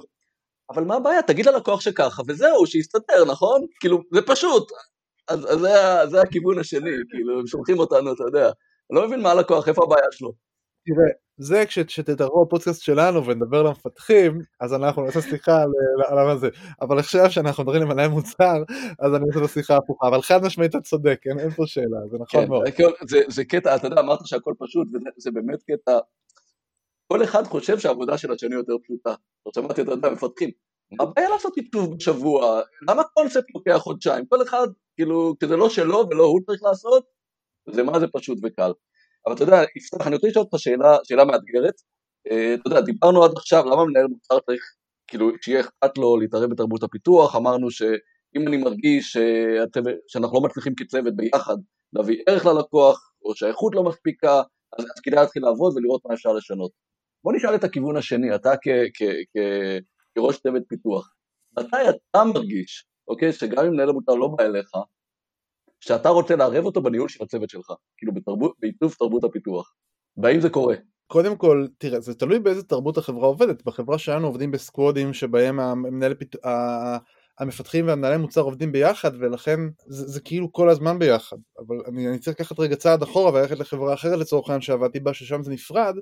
[0.71, 3.67] אבל מה הבעיה, תגיד ללקוח שככה, וזהו, שיסתדר, נכון?
[3.81, 4.69] כאילו, זה פשוט.
[5.29, 5.69] אז, אז זה,
[6.11, 8.47] זה הכיוון השני, כאילו, הם שולחים אותנו, אתה יודע.
[8.91, 10.33] אני לא מבין מה הלקוח, איפה הבעיה שלו.
[10.87, 15.63] תראה, זה כשתדברו בפודקאסט שלנו ונדבר למפתחים, אז אנחנו נעשה שיחה
[16.07, 16.49] על מה זה.
[16.81, 18.63] אבל עכשיו שאנחנו מדברים למנהל מוצר,
[18.99, 20.09] אז אני עושה את השיחה הפוכה.
[20.09, 22.65] אבל חד משמעית אתה צודק, אין, אין פה שאלה, זה נכון כן, מאוד.
[23.09, 25.99] זה, זה קטע, אתה יודע, אמרת שהכל פשוט, וזה באמת קטע.
[27.13, 29.15] כל אחד חושב שהעבודה של השני יותר פשוטה.
[29.47, 30.51] לא שמעתי, אתה יודע, מפתחים.
[30.93, 32.61] מה הבעיה לעשות עיצוב בשבוע?
[32.89, 34.27] למה קונספט לוקח חודשיים?
[34.27, 37.05] כל אחד, כאילו, כשזה לא שלו ולא הוא צריך לעשות,
[37.71, 38.73] זה מה זה פשוט וקל.
[39.27, 41.75] אבל אתה יודע, יפתח, אני רוצה לשאול אותך שאלה, שאלה מאתגרת.
[42.31, 44.63] אה, אתה יודע, דיברנו עד עכשיו, למה מנהל מוצר צריך,
[45.07, 49.17] כאילו, שיהיה אכפת לו להתערב בתרבות הפיתוח, אמרנו שאם אני מרגיש
[50.09, 51.57] שאנחנו לא מצליחים כצוות ביחד
[51.93, 54.43] להביא ערך ללקוח, או שהאיכות לא מספיקה,
[54.79, 56.71] אז, אז כדאי להתחיל לעבוד ולראות מה אפשר לשנות.
[57.25, 59.39] בוא נשאל את הכיוון השני, אתה כ, כ, כ,
[60.15, 61.13] כראש צוות פיתוח,
[61.59, 64.71] מתי אתה מרגיש, אוקיי, שגם אם מנהל המוצר לא בא אליך,
[65.81, 68.13] שאתה רוצה לערב אותו בניהול של הצוות שלך, כאילו
[68.61, 69.73] בעיצוב תרבות הפיתוח.
[70.17, 70.75] והאם זה קורה?
[71.07, 73.65] קודם כל, תראה, זה תלוי באיזה תרבות החברה עובדת.
[73.65, 76.43] בחברה שלנו עובדים בסקוודים שבהם המנהל פיתוח...
[77.39, 82.19] המפתחים והמנהלי מוצר עובדים ביחד ולכן זה, זה כאילו כל הזמן ביחד אבל אני, אני
[82.19, 85.95] צריך לקחת רגע צעד אחורה וללכת לחברה אחרת לצורך העניין שעבדתי בה ששם זה נפרד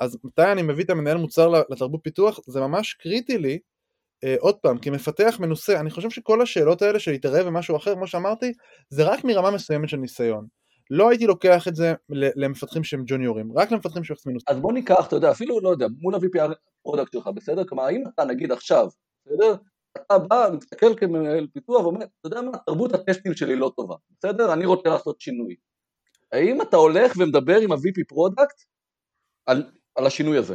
[0.00, 3.58] אז מתי אני מביא את המנהל מוצר לתרבות פיתוח זה ממש קריטי לי
[4.38, 8.52] עוד פעם, כמפתח מנוסה, אני חושב שכל השאלות האלה של להתערב במשהו אחר, כמו שאמרתי,
[8.88, 10.46] זה רק מרמה מסוימת של ניסיון.
[10.90, 14.46] לא הייתי לוקח את זה למפתחים שהם ג'וניורים, רק למפתחים שהם מנוסים.
[14.56, 17.64] אז בוא ניקח, אתה יודע, אפילו, לא יודע, מול ה-VP product שלך, בסדר?
[17.64, 18.88] כלומר, אם אתה נגיד עכשיו,
[19.26, 19.54] בסדר?
[19.92, 24.52] אתה בא, מסתכל כמנהל פיתוח ואומר, אתה יודע מה, תרבות הטסטים שלי לא טובה, בסדר?
[24.52, 25.56] אני רוצה לעשות שינוי.
[26.32, 28.62] האם אתה הולך ומדבר עם ה-VP product
[29.46, 30.54] על, על השינוי הזה?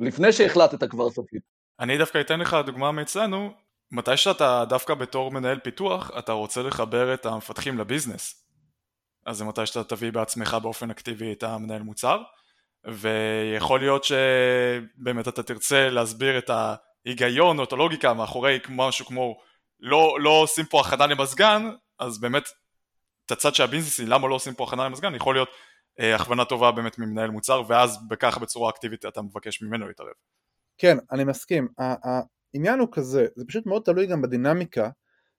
[0.00, 1.55] לפני שהחלטת כבר סופית.
[1.80, 3.52] אני דווקא אתן לך דוגמה מאצלנו,
[3.92, 8.46] מתי שאתה דווקא בתור מנהל פיתוח, אתה רוצה לחבר את המפתחים לביזנס.
[9.26, 12.22] אז זה מתי שאתה תביא בעצמך באופן אקטיבי את המנהל מוצר,
[12.84, 19.40] ויכול להיות שבאמת אתה תרצה להסביר את ההיגיון או את הלוגיקה מאחורי משהו כמו
[19.80, 22.48] לא, לא עושים פה הכנה למזגן, אז באמת
[23.26, 25.48] את הצד של הביזנסי, למה לא עושים פה הכנה למזגן, יכול להיות
[26.00, 30.14] אה, הכוונה טובה באמת ממנהל מוצר, ואז בככה בצורה אקטיבית אתה מבקש ממנו להתערב.
[30.78, 31.68] כן, אני מסכים.
[31.78, 34.90] העניין הוא כזה, זה פשוט מאוד תלוי גם בדינמיקה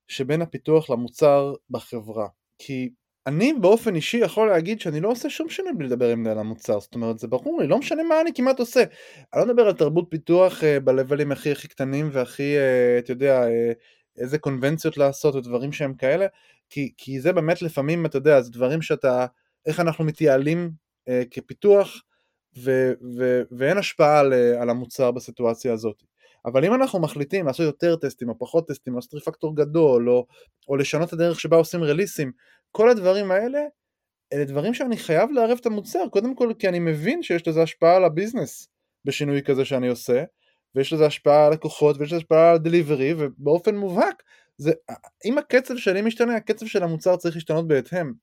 [0.07, 2.27] שבין הפיתוח למוצר בחברה.
[2.59, 2.89] כי
[3.27, 6.79] אני באופן אישי יכול להגיד שאני לא עושה שום שינוי בלי לדבר עם מנהל המוצר,
[6.79, 8.83] זאת אומרת זה ברור לי, לא משנה מה אני כמעט עושה.
[9.33, 13.43] אני לא מדבר על תרבות פיתוח uh, בלבלים הכי הכי קטנים והכי, uh, אתה יודע,
[13.47, 16.27] uh, איזה קונבנציות לעשות ודברים שהם כאלה,
[16.69, 19.25] כי, כי זה באמת לפעמים, אתה יודע, זה דברים שאתה,
[19.65, 20.71] איך אנחנו מתייעלים
[21.09, 22.03] uh, כפיתוח,
[22.63, 26.03] ו- ו- ואין השפעה על, על המוצר בסיטואציה הזאת.
[26.45, 30.25] אבל אם אנחנו מחליטים לעשות יותר טסטים או פחות טסטים, לעשות ריפקטור גדול, או,
[30.67, 32.31] או לשנות את הדרך שבה עושים רליסים,
[32.71, 33.59] כל הדברים האלה,
[34.33, 37.95] אלה דברים שאני חייב לערב את המוצר, קודם כל כי אני מבין שיש לזה השפעה
[37.95, 38.69] על הביזנס
[39.05, 40.23] בשינוי כזה שאני עושה,
[40.75, 44.23] ויש לזה השפעה על לקוחות, ויש לזה השפעה על דליברי, ובאופן מובהק,
[44.57, 44.71] זה,
[45.25, 48.13] אם הקצב שלי משתנה, הקצב של המוצר צריך להשתנות בהתאם.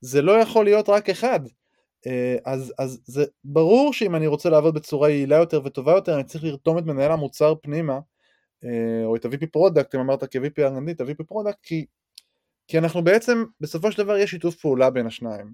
[0.00, 1.40] זה לא יכול להיות רק אחד.
[2.06, 6.24] אה, אז, אז זה ברור שאם אני רוצה לעבוד בצורה יעילה יותר וטובה יותר אני
[6.24, 7.98] צריך לרתום את מנהל המוצר פנימה
[8.64, 11.86] אה, או את ה-VP product אם אמרת כ-VP R&D את ה-VP product כי,
[12.68, 15.52] כי אנחנו בעצם בסופו של דבר יש שיתוף פעולה בין השניים.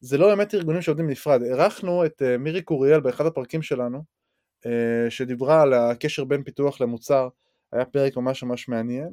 [0.00, 1.42] זה לא באמת ארגונים שעובדים נפרד.
[1.42, 4.16] אירחנו את אה, מירי קוריאל באחד הפרקים שלנו
[5.08, 7.28] שדיברה על הקשר בין פיתוח למוצר
[7.72, 9.08] היה פרק ממש ממש מעניין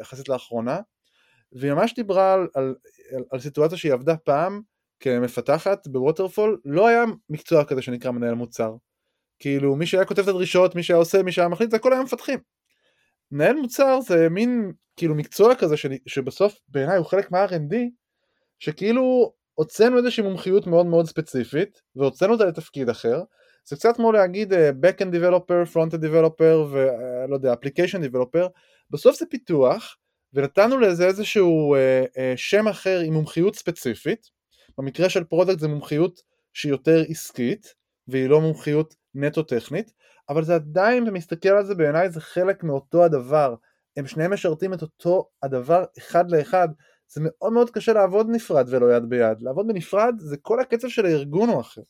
[0.00, 0.80] יחסית לאחרונה
[1.52, 2.74] והיא ממש דיברה על, על,
[3.12, 4.60] על, על סיטואציה שהיא עבדה פעם
[5.00, 8.74] כמפתחת בווטרפול לא היה מקצוע כזה שנקרא מנהל מוצר.
[9.38, 12.02] כאילו מי שהיה כותב את הדרישות, מי שהיה עושה, מי שהיה מחליט, זה הכל היה
[12.02, 12.38] מפתחים.
[13.30, 15.86] מנהל מוצר זה מין כאילו מקצוע כזה ש...
[16.06, 17.74] שבסוף בעיניי הוא חלק מה-R&D
[18.58, 23.22] שכאילו הוצאנו איזושהי מומחיות מאוד מאוד ספציפית והוצאנו אותה לתפקיד אחר
[23.68, 28.48] זה קצת כמו להגיד uh, Backend Developer, Frontend Developer ולא יודע, Application Developer
[28.90, 29.96] בסוף זה פיתוח
[30.32, 34.26] ונתנו לזה איזשהו אה, אה, שם אחר עם מומחיות ספציפית,
[34.78, 36.20] במקרה של product זה מומחיות
[36.52, 37.74] שהיא יותר עסקית,
[38.08, 39.92] והיא לא מומחיות נטו טכנית,
[40.28, 43.54] אבל זה עדיין, אם מסתכל על זה בעיניי זה חלק מאותו הדבר,
[43.96, 46.68] הם שניהם משרתים את אותו הדבר אחד לאחד,
[47.08, 51.06] זה מאוד מאוד קשה לעבוד נפרד ולא יד ביד, לעבוד בנפרד זה כל הקצב של
[51.06, 51.82] הארגון הוא אחר,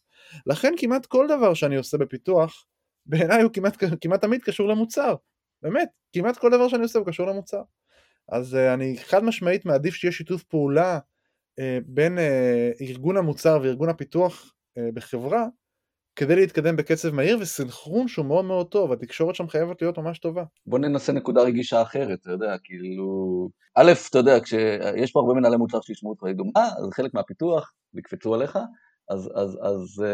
[0.47, 2.67] לכן כמעט כל דבר שאני עושה בפיתוח,
[3.07, 5.15] בעיניי הוא כמעט, כמעט תמיד קשור למוצר,
[5.63, 7.63] באמת, כמעט כל דבר שאני עושה הוא קשור למוצר.
[8.29, 10.99] אז uh, אני חד משמעית מעדיף שיהיה שיתוף פעולה
[11.87, 15.47] בין uh, ארגון המוצר וארגון הפיתוח uh, בחברה,
[16.17, 20.45] כדי להתקדם בקצב מהיר וסנכרון שהוא מאוד מאוד טוב, התקשורת שם חייבת להיות ממש טובה.
[20.67, 23.49] בוא ננסה נקודה רגישה אחרת, אתה יודע, כאילו...
[23.77, 27.73] א', אתה יודע, כשיש פה הרבה מנהלי מוצר שישמעו אותך, יגידו, מה, זה חלק מהפיתוח,
[27.95, 28.59] יקפצו עליך,
[29.09, 30.05] אז, אז, אז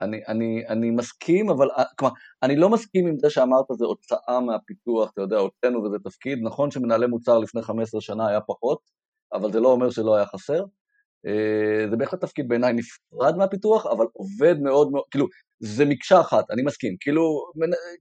[0.00, 5.10] אני, אני, אני מסכים, אבל, כלומר, אני לא מסכים עם זה שאמרת זה הוצאה מהפיתוח,
[5.12, 8.78] אתה יודע, הוצאנו וזה תפקיד, נכון שמנהלי מוצר לפני 15 שנה היה פחות,
[9.32, 10.64] אבל זה לא אומר שלא היה חסר.
[11.26, 15.26] Uh, זה בהחלט תפקיד בעיניי נפרד מהפיתוח, אבל עובד מאוד מאוד, כאילו,
[15.60, 17.44] זה מקשה אחת, אני מסכים, כאילו,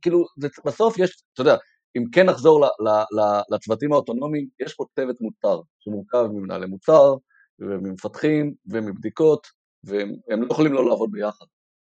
[0.02, 1.56] כאילו זה, בסוף יש, אתה יודע,
[1.98, 7.16] אם כן נחזור ל, ל, ל, לצוותים האוטונומיים, יש פה צוות מוצר, שמורכב ממנהלי מוצר,
[7.60, 9.48] וממפתחים, ומבדיקות,
[9.84, 11.46] והם לא יכולים לא לעבוד ביחד,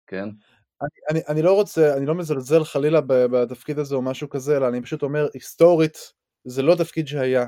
[0.07, 0.25] כן?
[0.81, 4.67] אני, אני, אני לא רוצה, אני לא מזלזל חלילה בתפקיד הזה או משהו כזה, אלא
[4.67, 5.97] אני פשוט אומר, היסטורית,
[6.45, 7.45] זה לא תפקיד שהיה.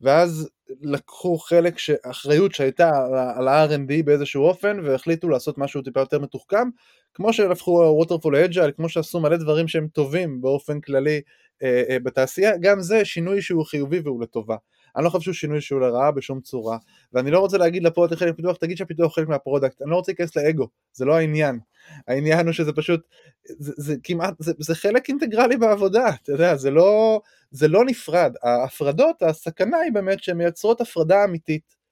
[0.00, 0.48] ואז
[0.80, 1.90] לקחו חלק, ש...
[1.90, 2.90] אחריות שהייתה
[3.36, 6.68] על ה-R&D באיזשהו אופן, והחליטו לעשות משהו טיפה יותר מתוחכם,
[7.14, 11.20] כמו שהפכו waterfall agile, כמו שעשו מלא דברים שהם טובים באופן כללי
[11.62, 14.56] אה, אה, בתעשייה, גם זה שינוי שהוא חיובי והוא לטובה.
[14.96, 16.78] אני לא חושב שהוא שינוי שהוא לרעה בשום צורה,
[17.12, 19.96] ואני לא רוצה להגיד ל product חלק פיתוח, תגיד שהפיתוח חלק מה product, אני לא
[19.96, 21.58] רוצה להיכנס לאגו, זה לא העניין.
[22.08, 23.00] העניין הוא שזה פשוט,
[23.44, 28.34] זה, זה כמעט, זה, זה חלק אינטגרלי בעבודה, אתה יודע, זה לא, זה לא נפרד.
[28.42, 31.82] ההפרדות, הסכנה היא באמת שהן מייצרות הפרדה אמיתית.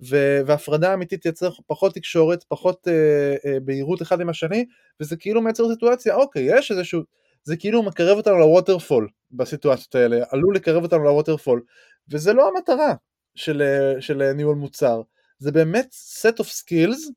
[0.00, 4.64] והפרדה אמיתית תייצר פחות תקשורת, פחות אה, אה, בהירות אחד עם השני,
[5.00, 7.02] וזה כאילו מייצר סיטואציה, אוקיי, יש איזשהו,
[7.42, 11.62] זה כאילו מקרב אותנו ל waterfall בסיטואציות האלה, עלול לקרב אותנו ל waterfall,
[12.08, 12.94] וזה לא המטרה
[13.34, 13.62] של,
[14.00, 15.02] של ניהול מוצר,
[15.38, 17.12] זה באמת set of skills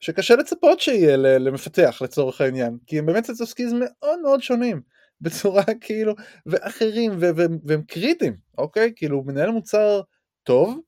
[0.00, 4.82] שקשה לצפות שיהיה למפתח לצורך העניין, כי הם באמת set of skills מאוד מאוד שונים,
[5.20, 6.14] בצורה כאילו,
[6.46, 8.92] ואחרים, ו- ו- והם קריטיים, אוקיי?
[8.96, 10.00] כאילו מנהל מוצר
[10.42, 10.80] טוב,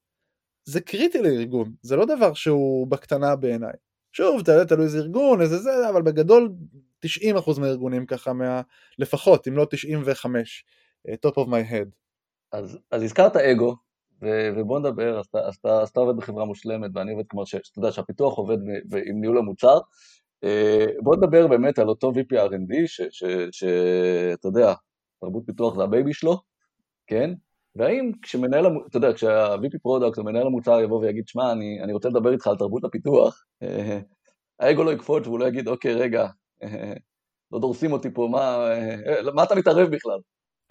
[0.64, 3.72] זה קריטי לארגון, זה לא דבר שהוא בקטנה בעיניי.
[4.12, 6.52] שוב, יודע, תלוי איזה ארגון, איזה זה, אבל בגדול
[7.06, 8.60] 90% מהארגונים ככה, מה,
[8.98, 10.64] לפחות, אם לא 95,
[11.08, 11.88] uh, top of my head.
[12.52, 13.76] אז, אז הזכרת אגו,
[14.22, 17.78] ו, ובוא נדבר, אז אז, אתה, אז אתה עובד בחברה מושלמת, ואני עובד כמו שאתה
[17.78, 18.58] יודע שהפיתוח עובד
[19.06, 19.78] עם ניהול המוצר.
[20.44, 22.74] Uh, בוא נדבר באמת על אותו VP R&D,
[23.50, 24.74] שאתה יודע,
[25.20, 26.36] תרבות פיתוח זה ה baby שלו,
[27.06, 27.30] כן?
[27.76, 32.08] והאם כשמנהל, אתה יודע, כשה-VP product או מנהל המוצר יבוא ויגיד, שמע, אני, אני רוצה
[32.08, 34.00] לדבר איתך על תרבות הפיתוח, אה,
[34.60, 36.28] האגו לא יקפוץ והוא לא יגיד, אוקיי, רגע,
[37.52, 38.68] לא דורסים אותי פה, מה,
[39.34, 40.18] מה אתה מתערב בכלל?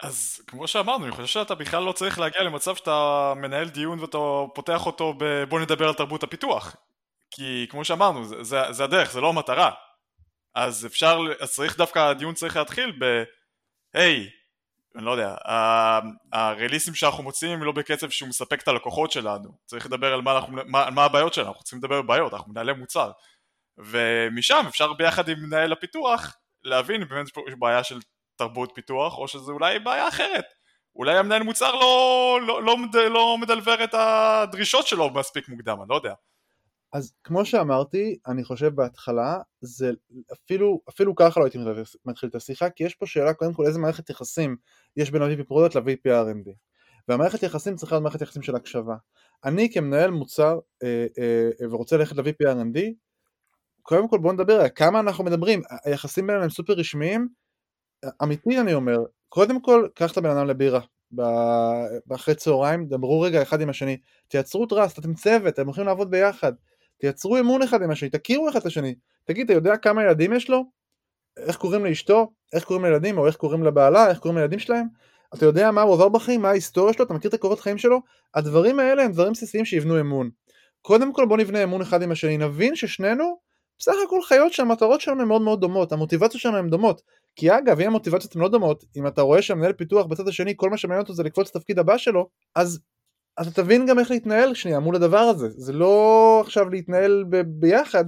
[0.02, 4.18] אז כמו שאמרנו, אני חושב שאתה בכלל לא צריך להגיע למצב שאתה מנהל דיון ואתה
[4.54, 5.44] פותח אותו ב...
[5.44, 6.76] בוא נדבר על תרבות הפיתוח.
[7.30, 9.70] כי כמו שאמרנו, זה, זה, זה הדרך, זה לא המטרה.
[10.54, 13.22] אז אפשר, אז צריך דווקא, הדיון צריך להתחיל ב...
[13.94, 14.40] היי, hey,
[14.96, 15.34] אני לא יודע,
[16.32, 19.50] הרליסים שאנחנו מוציאים לא בקצב שהוא מספק את הלקוחות שלנו.
[19.66, 22.52] צריך לדבר על מה, אנחנו, מה, מה הבעיות שלנו, אנחנו צריכים לדבר על בעיות, אנחנו
[22.52, 23.10] מנהלי מוצר.
[23.78, 27.98] ומשם אפשר ביחד עם מנהל הפיתוח להבין אם באמת יש בעיה של
[28.40, 30.44] תרבות פיתוח או שזה אולי בעיה אחרת.
[30.96, 32.76] אולי המנהל מוצר לא, לא, לא,
[33.10, 36.14] לא מ deliver את הדרישות שלו מספיק מוקדם, אני לא יודע.
[36.92, 39.92] אז כמו שאמרתי, אני חושב בהתחלה, זה
[40.32, 41.58] אפילו, אפילו ככה לא הייתי
[42.04, 44.56] מתחיל את השיחה, כי יש פה שאלה קודם כל איזה מערכת יחסים
[44.96, 46.50] יש בין ה-VP product ל-VP R&D.
[47.08, 48.96] והמערכת יחסים צריכה להיות מערכת יחסים של הקשבה.
[49.44, 52.80] אני כמנהל מוצר אה, אה, ורוצה ללכת ל-VP R&D,
[53.82, 57.28] קודם כל בוא נדבר כמה אנחנו מדברים, היחסים בינינו הם סופר רשמיים,
[58.22, 60.80] אמיתי אני אומר, קודם כל קח את הבן אדם לבירה,
[62.14, 63.96] אחרי צהריים, דברו רגע אחד עם השני,
[64.28, 66.52] תייצרו טראסט, אתם צוות, אתם הולכים לעבוד ביחד,
[66.98, 68.94] תייצרו אמון אחד עם השני, תכירו אחד את השני,
[69.24, 70.64] תגיד, אתה יודע כמה ילדים יש לו?
[71.36, 72.32] איך קוראים לאשתו?
[72.52, 73.18] איך קוראים לילדים?
[73.18, 74.10] או איך קוראים לבעלה?
[74.10, 74.86] איך קוראים לילדים שלהם?
[75.34, 76.42] אתה יודע מה הוא עבר בחיים?
[76.42, 77.04] מה ההיסטוריה שלו?
[77.04, 78.00] אתה מכיר את הקורות חיים שלו?
[78.34, 80.30] הדברים האלה הם דברים בסיסיים שיבנו אמון.
[80.82, 83.38] קודם כל בוא נבנה אמון אחד עם השני, נבין ששנינו
[83.78, 87.02] בסך הכל חיות שהמטרות שלנו הן מאוד מאוד דומות, המוטיבציות שלנו הן דומות.
[87.36, 90.70] כי אגב, אם המוטיבציות הן לא דומות, אם אתה רואה שהמנהל פיתוח בצד השני, כל
[90.70, 92.80] מה שמעניין אותו זה לקפוץ לתפקיד הבא שלו, אז
[93.40, 95.48] אתה תבין גם איך להתנהל שנייה מול הדבר הזה.
[95.50, 98.04] זה לא עכשיו להתנהל ב- ביחד,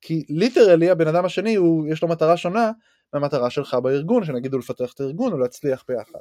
[0.00, 2.70] כי ליטרלי הבן אדם השני הוא, יש לו מטרה שונה
[3.12, 6.20] מהמטרה שלך בארגון, שנגיד הוא לפתח את הארגון או להצליח ביחד.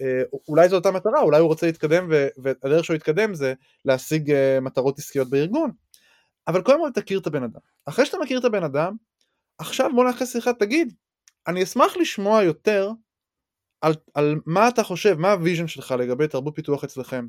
[0.00, 4.60] אה, אולי זו אותה מטרה, אולי הוא רוצה להתקדם והדרך שהוא יתקדם זה להשיג אה,
[4.60, 5.70] מטרות עסקיות בארגון.
[6.48, 7.60] אבל קודם כל תכיר את הבן אדם.
[7.86, 8.96] אחרי שאתה מכיר את הבן אדם,
[9.58, 10.94] עכשיו בוא נעשה שיחה, תגיד,
[11.48, 12.90] אני אשמח לשמוע יותר
[13.80, 17.26] על, על מה אתה חושב, מה ה vision שלך לגבי תרבות פיתוח אצלכם.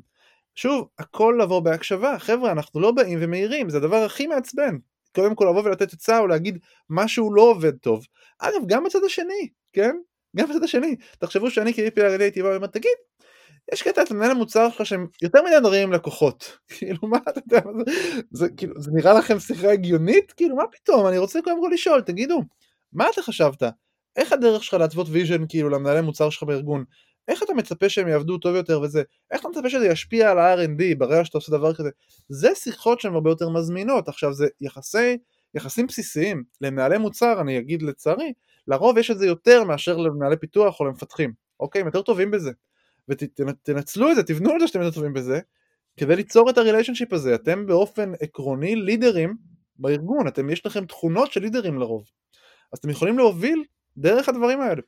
[0.54, 4.76] שוב, הכל לבוא בהקשבה, חבר'ה, אנחנו לא באים ומעירים, זה הדבר הכי מעצבן.
[5.14, 6.58] קודם כל לבוא ולתת עצה או להגיד
[6.90, 8.06] משהו לא עובד טוב.
[8.38, 9.96] אגב, גם בצד השני, כן?
[10.36, 10.96] גם בצד השני.
[11.18, 12.90] תחשבו שאני כ-VP R&D הייתי בא ואומר, תגיד,
[13.72, 16.58] יש קטע את מנהל המוצר שלך שהם יותר מדי מדברים עם לקוחות.
[16.78, 17.92] כאילו מה אתה יודע, זה,
[18.30, 20.32] זה, כאילו, זה נראה לכם שיחה הגיונית?
[20.32, 22.42] כאילו מה פתאום, אני רוצה קודם כל לשאול, תגידו,
[22.92, 23.62] מה אתה חשבת?
[24.20, 26.84] איך הדרך שלך להתוות vision כאילו למנהלי מוצר שלך בארגון?
[27.28, 29.02] איך אתה מצפה שהם יעבדו טוב יותר וזה?
[29.30, 31.90] איך אתה מצפה שזה ישפיע על ה-R&D ברגע שאתה עושה דבר כזה?
[32.28, 34.08] זה שיחות שהן הרבה יותר מזמינות.
[34.08, 35.16] עכשיו זה יחסי,
[35.54, 36.42] יחסים בסיסיים.
[36.60, 38.32] למנהלי מוצר, אני אגיד לצערי,
[38.68, 41.32] לרוב יש את זה יותר מאשר למנהלי פיתוח או למפתחים.
[41.60, 41.80] אוקיי?
[41.80, 42.50] הם יותר טובים בזה.
[43.08, 45.40] ותנצלו את זה, תבנו על זה שאתם יותר טובים בזה,
[45.96, 47.34] כדי ליצור את הריליישנשיפ הזה.
[47.34, 49.36] אתם באופן עקרוני לידרים
[49.76, 52.04] בארגון, אתם, יש לכם תכונות של לידרים לרוב.
[52.72, 53.64] אז אתם יכולים להוביל
[53.96, 54.82] דרך הדברים האלה.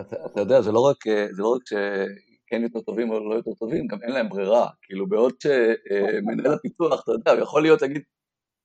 [0.00, 0.96] אתה, אתה יודע, זה לא רק,
[1.32, 4.68] זה לא רק שכן יותר טובים או לא יותר טובים, גם אין להם ברירה.
[4.82, 8.02] כאילו בעוד שמנהל הפיתוח, אתה יודע, הוא יכול להיות, להגיד,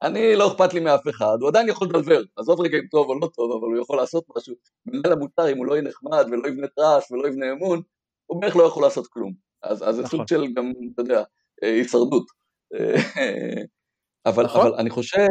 [0.02, 3.10] אני לא אכפת לי מאף אחד, הוא עדיין יכול ל deliver, עזוב רגע אם טוב
[3.10, 4.56] או לא טוב, אבל הוא יכול לעשות משהו.
[4.86, 7.82] מנהל המוצר, אם הוא לא יהיה נחמד ולא יבנה trust ולא יבנה אמון,
[8.26, 9.34] הוא בערך לא יכול לעשות כלום.
[9.64, 10.28] אז, אז זה סוג נכון.
[10.28, 11.24] של גם, אתה יודע,
[11.64, 12.26] אה, הישרדות.
[14.26, 14.62] אבל, נכון.
[14.62, 15.28] אבל אני חושב,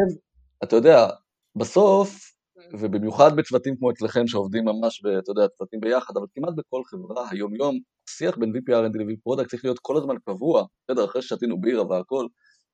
[0.63, 1.09] אתה יודע,
[1.57, 2.33] בסוף,
[2.73, 7.79] ובמיוחד בצוותים כמו אצלכם שעובדים ממש, אתה יודע, צוותים ביחד, אבל כמעט בכל חברה, היום-יום,
[8.09, 11.87] השיח בין VP R&D ל-VP product צריך להיות כל הזמן קבוע, בסדר, אחרי ששתינו בירה
[11.87, 12.27] והכל,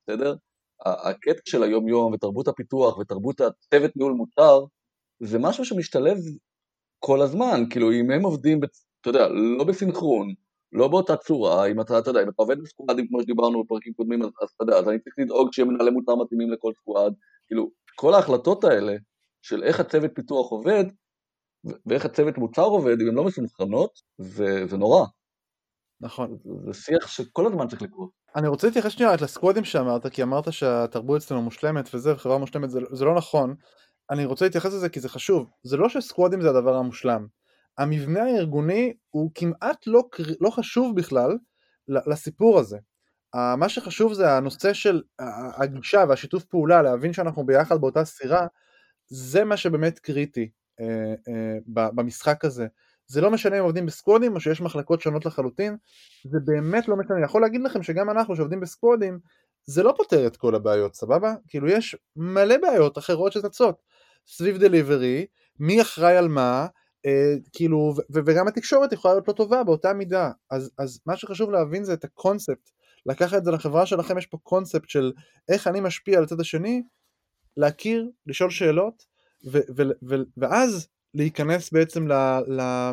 [0.03, 0.35] בסדר?
[0.85, 4.65] הקטע של היום-יום ותרבות הפיתוח ותרבות הצוות ניהול מוצר,
[5.23, 6.17] זה משהו שמשתלב
[6.99, 8.61] כל הזמן, כאילו אם הם עובדים,
[9.01, 9.29] אתה יודע,
[9.59, 10.35] לא בסינכרון,
[10.73, 14.23] לא באותה צורה, אם אתה, אתה יודע, אם אתה עובד בסקואדים כמו שדיברנו בפרקים קודמים,
[14.23, 17.15] אז, אתה יודע, אז אני צריך לדאוג שיהיה מנהלי מוצר מתאימים לכל סקואד,
[17.47, 18.97] כאילו, כל ההחלטות האלה
[19.47, 20.85] של איך הצוות פיתוח עובד,
[21.87, 25.07] ואיך הצוות מוצר עובד, אם הן לא מסונכרנות, זה, זה נורא.
[26.01, 26.39] נכון.
[26.67, 28.11] זה שיח שכל הזמן צריך לקרות.
[28.37, 32.81] אני רוצה להתייחס שנייה לסקוודים שאמרת, כי אמרת שהתרבות אצלנו מושלמת וזה, וחברה מושלמת, זה,
[32.93, 33.55] זה לא נכון.
[34.11, 35.51] אני רוצה להתייחס לזה כי זה חשוב.
[35.63, 37.27] זה לא שסקוודים זה הדבר המושלם.
[37.79, 40.03] המבנה הארגוני הוא כמעט לא,
[40.41, 41.39] לא חשוב בכלל
[41.89, 42.79] לסיפור הזה.
[43.35, 45.03] מה שחשוב זה הנושא של
[45.59, 48.47] הגישה והשיתוף פעולה, להבין שאנחנו ביחד באותה סירה,
[49.09, 50.51] זה מה שבאמת קריטי
[50.81, 52.67] אה, אה, במשחק הזה.
[53.07, 55.77] זה לא משנה אם עובדים בסקוואדים או שיש מחלקות שונות לחלוטין,
[56.25, 57.17] זה באמת לא משנה.
[57.17, 59.19] אני יכול להגיד לכם שגם אנחנו שעובדים בסקוואדים,
[59.65, 61.35] זה לא פותר את כל הבעיות, סבבה?
[61.49, 63.83] כאילו יש מלא בעיות אחרות שצצות.
[64.27, 65.27] סביב דליברי,
[65.61, 66.67] מי אחראי על מה,
[67.07, 70.31] אה, כאילו, ו- וגם התקשורת יכולה להיות לא טובה באותה מידה.
[70.51, 72.71] אז, אז מה שחשוב להבין זה את הקונספט.
[73.07, 75.13] לקחת את זה לחברה שלכם, יש פה קונספט של
[75.49, 76.83] איך אני משפיע על הצד השני,
[77.57, 79.07] להכיר, לשאול שאלות,
[79.47, 82.13] ו- ו- ו- ואז להיכנס בעצם ל,
[82.49, 82.91] ל,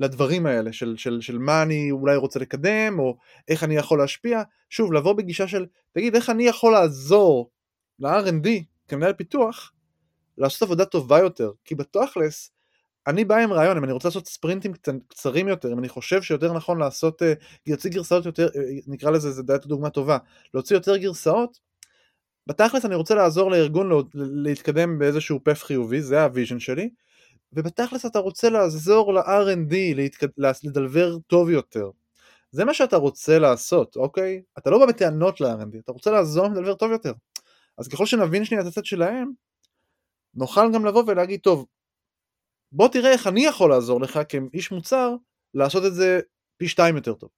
[0.00, 3.16] לדברים האלה של, של, של מה אני אולי רוצה לקדם או
[3.48, 7.50] איך אני יכול להשפיע, שוב לבוא בגישה של תגיד איך אני יכול לעזור
[7.98, 8.48] ל-R&D
[8.88, 9.72] כמנהל פיתוח
[10.38, 12.50] לעשות עבודה טובה יותר, כי בתכלס
[13.06, 14.72] אני בא עם רעיון, אם אני רוצה לעשות ספרינטים
[15.08, 17.32] קצרים יותר, אם אני חושב שיותר נכון לעשות, אה,
[17.66, 20.18] להוציא גרסאות יותר, אה, נקרא לזה, זה דיית דוגמה טובה,
[20.54, 21.58] להוציא יותר גרסאות,
[22.46, 26.90] בתכלס אני רוצה לעזור לארגון להתקדם באיזשהו path חיובי, זה ה vision שלי,
[27.52, 30.28] ובתכלס אתה רוצה לעזור ל-R&D להתקד...
[30.64, 31.90] לדלבר טוב יותר.
[32.50, 34.42] זה מה שאתה רוצה לעשות, אוקיי?
[34.58, 37.12] אתה לא בא בטענות ל-R&D, אתה רוצה לעזור לדלבר טוב יותר.
[37.78, 39.32] אז ככל שנבין שנייה את הצד שלהם,
[40.34, 41.66] נוכל גם לבוא ולהגיד, טוב,
[42.72, 45.14] בוא תראה איך אני יכול לעזור לך כאיש מוצר
[45.54, 46.20] לעשות את זה
[46.56, 47.30] פי שתיים יותר טוב.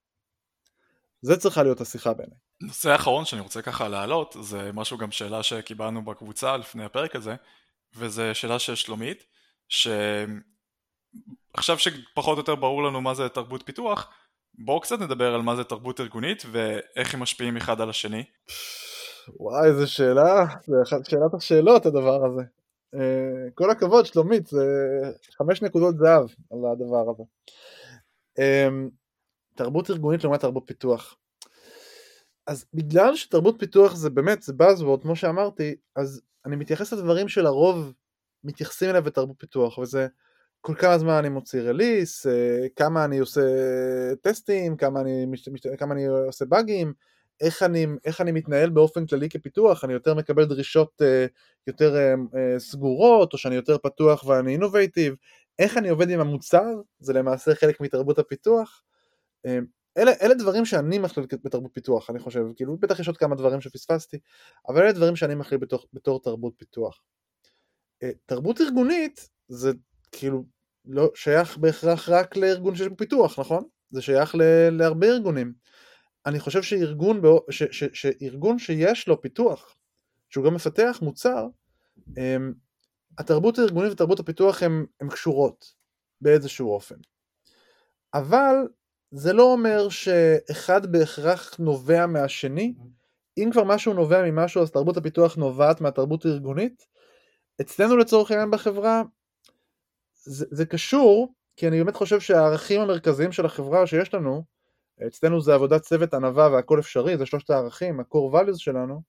[1.21, 2.44] זה צריכה להיות השיחה ביניהם.
[2.61, 7.35] נושא האחרון שאני רוצה ככה להעלות, זה משהו גם שאלה שקיבלנו בקבוצה לפני הפרק הזה,
[7.95, 9.25] וזה שאלה של שלומית,
[9.69, 10.39] שעכשיו
[11.79, 14.09] שפחות או יותר ברור לנו מה זה תרבות פיתוח,
[14.57, 18.23] בואו קצת נדבר על מה זה תרבות ארגונית ואיך הם משפיעים אחד על השני.
[19.39, 22.41] וואי, איזה שאלה, זה אחת שאלת השאלות הדבר הזה.
[22.95, 22.97] Uh,
[23.53, 24.65] כל הכבוד, שלומית, זה
[25.37, 27.23] חמש נקודות זהב על הדבר הזה.
[28.39, 28.89] Um,
[29.55, 31.15] תרבות ארגונית לעומת תרבות פיתוח.
[32.47, 37.93] אז בגלל שתרבות פיתוח זה באמת, זה Buzzword, כמו שאמרתי, אז אני מתייחס לדברים שלרוב
[38.43, 40.07] מתייחסים אליו בתרבות פיתוח, וזה
[40.61, 43.41] כל כמה זמן אני מוציא רליס, אה, כמה אני עושה
[44.21, 45.25] טסטים, כמה אני,
[45.77, 46.93] כמה אני עושה באגים,
[47.41, 51.25] איך אני, איך אני מתנהל באופן כללי כפיתוח, אני יותר מקבל דרישות אה,
[51.67, 55.15] יותר אה, סגורות, או שאני יותר פתוח ואני אינובייטיב,
[55.59, 58.81] איך אני עובד עם המוצר, זה למעשה חלק מתרבות הפיתוח,
[59.97, 63.61] אלה, אלה דברים שאני מכליל בתרבות פיתוח, אני חושב, כאילו בטח יש עוד כמה דברים
[63.61, 64.19] שפספסתי,
[64.69, 67.01] אבל אלה דברים שאני מכליל בתור, בתור תרבות פיתוח.
[68.25, 69.71] תרבות ארגונית זה
[70.11, 70.45] כאילו
[70.85, 73.63] לא שייך בהכרח רק לארגון שיש בו פיתוח, נכון?
[73.89, 75.53] זה שייך ל, להרבה ארגונים.
[76.25, 79.75] אני חושב שארגון, ש, ש, ש, שארגון שיש לו פיתוח,
[80.29, 81.47] שהוא גם מפתח מוצר,
[82.17, 82.53] הם,
[83.17, 85.73] התרבות הארגונית ותרבות הפיתוח הן קשורות
[86.21, 86.95] באיזשהו אופן.
[88.13, 88.55] אבל
[89.17, 92.73] זה לא אומר שאחד בהכרח נובע מהשני.
[93.37, 96.85] אם כבר משהו נובע ממשהו אז תרבות הפיתוח נובעת מהתרבות הארגונית.
[97.61, 99.01] אצלנו לצורך העניין בחברה
[100.23, 104.43] זה, זה קשור כי אני באמת חושב שהערכים המרכזיים של החברה שיש לנו,
[105.07, 109.01] אצלנו זה עבודת צוות ענווה והכל אפשרי, זה שלושת הערכים, ה-core values שלנו,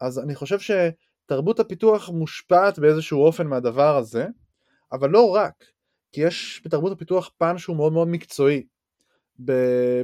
[0.00, 4.26] אז אני חושב שתרבות הפיתוח מושפעת באיזשהו אופן מהדבר הזה,
[4.92, 5.64] אבל לא רק,
[6.12, 8.66] כי יש בתרבות הפיתוח פן שהוא מאוד מאוד מקצועי,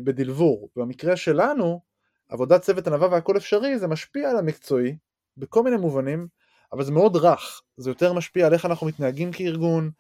[0.05, 0.69] בדלבור.
[0.77, 1.81] במקרה שלנו,
[2.29, 4.97] עבודת צוות ענווה והכל אפשרי זה משפיע על המקצועי
[5.37, 6.29] בכל מיני מובנים,
[6.73, 9.91] אבל זה מאוד רך, זה יותר משפיע על איך אנחנו מתנהגים כארגון,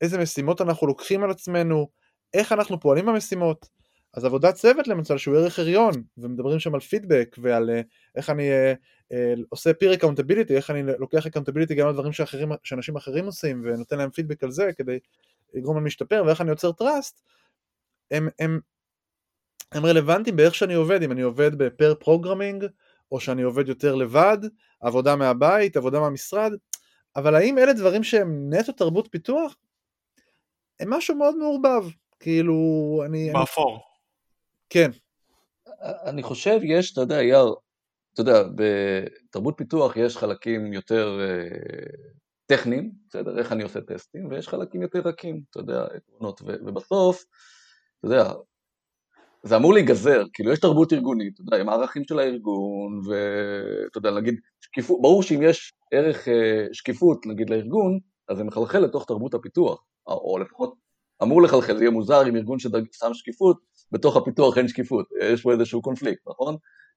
[0.00, 1.88] איזה משימות אנחנו לוקחים על עצמנו,
[2.34, 3.68] איך אנחנו פועלים במשימות.
[4.14, 7.84] אז עבודת צוות למשל שהוא ערך עליון, ומדברים שם על פידבק ועל uh,
[8.14, 8.76] איך אני uh,
[9.12, 13.62] uh, עושה peer accountability, איך אני לוקח accountability גם על דברים שאחרים, שאנשים אחרים עושים
[13.64, 14.98] ונותן להם פידבק על זה כדי
[15.54, 17.20] לגרום להם להשתפר, ואיך אני יוצר trust,
[18.10, 18.60] הם, הם,
[19.72, 22.66] הם רלוונטיים באיך שאני עובד, אם אני עובד ב pair programming,
[23.12, 24.38] או שאני עובד יותר לבד,
[24.80, 26.52] עבודה מהבית, עבודה מהמשרד,
[27.16, 29.56] אבל האם אלה דברים שהם נטו תרבות פיתוח?
[30.80, 31.84] הם משהו מאוד מעורבב,
[32.20, 32.54] כאילו,
[33.06, 33.32] אני...
[33.32, 33.70] באפור.
[33.70, 33.80] אני...
[34.70, 34.90] כן.
[35.82, 37.52] אני חושב, יש, אתה יודע, יאר,
[38.12, 41.96] אתה יודע, בתרבות פיתוח יש חלקים יותר uh,
[42.46, 43.38] טכניים, בסדר?
[43.38, 47.24] איך אני עושה טסטים, ויש חלקים יותר רכים, אתה יודע, עקרונות, ובסוף,
[47.98, 48.32] אתה יודע,
[49.46, 54.10] זה אמור להיגזר, כאילו יש תרבות ארגונית, אתה יודע, עם הערכים של הארגון, ואתה יודע,
[54.10, 56.30] נגיד, שקיפות, ברור שאם יש ערך uh,
[56.72, 60.74] שקיפות, נגיד, לארגון, אז זה מחלחל לתוך תרבות הפיתוח, או לפחות
[61.22, 63.56] אמור לחלחל, זה יהיה מוזר אם ארגון ששם שקיפות,
[63.92, 66.56] בתוך הפיתוח אין שקיפות, יש פה איזשהו קונפליקט, נכון?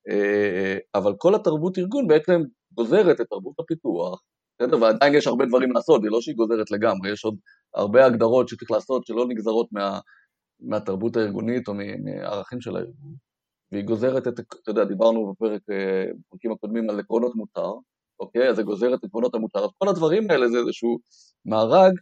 [0.10, 2.41] אה, אבל כל התרבות ארגון בעצם
[2.74, 4.24] גוזרת את תרבות הפיתוח,
[4.60, 4.82] בסדר?
[4.82, 7.36] ועדיין יש הרבה דברים לעשות, זה לא שהיא גוזרת לגמרי, יש עוד
[7.76, 10.00] הרבה הגדרות שצריך לעשות שלא נגזרות מה,
[10.60, 13.16] מהתרבות הארגונית או מהערכים של הארגון.
[13.72, 17.74] והיא גוזרת את, אתה יודע, דיברנו בפרק, אה, בפרקים הקודמים על עקרונות מותר,
[18.20, 18.49] אוקיי?
[18.49, 19.60] אז זה גוזר את עקרונות המותר.
[19.60, 20.99] אז כל הדברים האלה זה איזשהו
[21.45, 21.93] מארג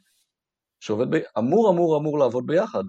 [0.79, 1.19] שעובד, ב...
[1.37, 2.83] אמור אמור אמור לעבוד ביחד.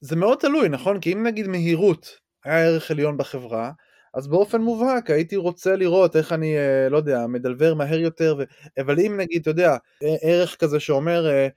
[0.00, 1.00] זה מאוד תלוי, נכון?
[1.00, 2.10] כי אם נגיד מהירות
[2.44, 3.72] היה ערך עליון בחברה,
[4.14, 8.42] אז באופן מובהק הייתי רוצה לראות איך אני, אה, לא יודע, מדלבר מהר יותר, ו...
[8.80, 9.76] אבל אם נגיד, אתה יודע,
[10.22, 11.48] ערך כזה שאומר אה,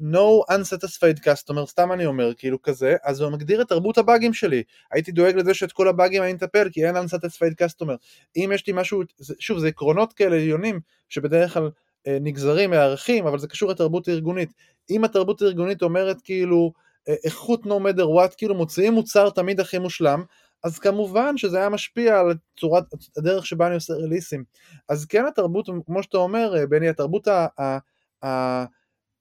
[0.00, 4.62] no unsatisfied customer, סתם אני אומר, כאילו כזה, אז הוא מגדיר את תרבות הבאגים שלי.
[4.92, 7.96] הייתי דואג לזה שאת כל הבאגים אני אטפל, כי אין unsatisfied customer.
[8.36, 9.02] אם יש לי משהו,
[9.38, 11.70] שוב, זה עקרונות כאלה עליונים, שבדרך כלל
[12.06, 14.52] אה, נגזרים מערכים, אבל זה קשור לתרבות הארגונית.
[14.90, 16.72] אם התרבות הארגונית אומרת כאילו,
[17.08, 20.22] אה, איכות no matter what, כאילו מוציאים מוצר תמיד הכי מושלם,
[20.64, 22.84] אז כמובן שזה היה משפיע על צורת,
[23.16, 24.44] הדרך שבה אני עושה רליסים.
[24.88, 27.46] אז כן התרבות, כמו שאתה אומר, אה, בני, התרבות ה...
[27.58, 27.78] ה,
[28.24, 28.64] ה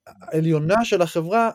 [0.07, 1.49] העליונה של החברה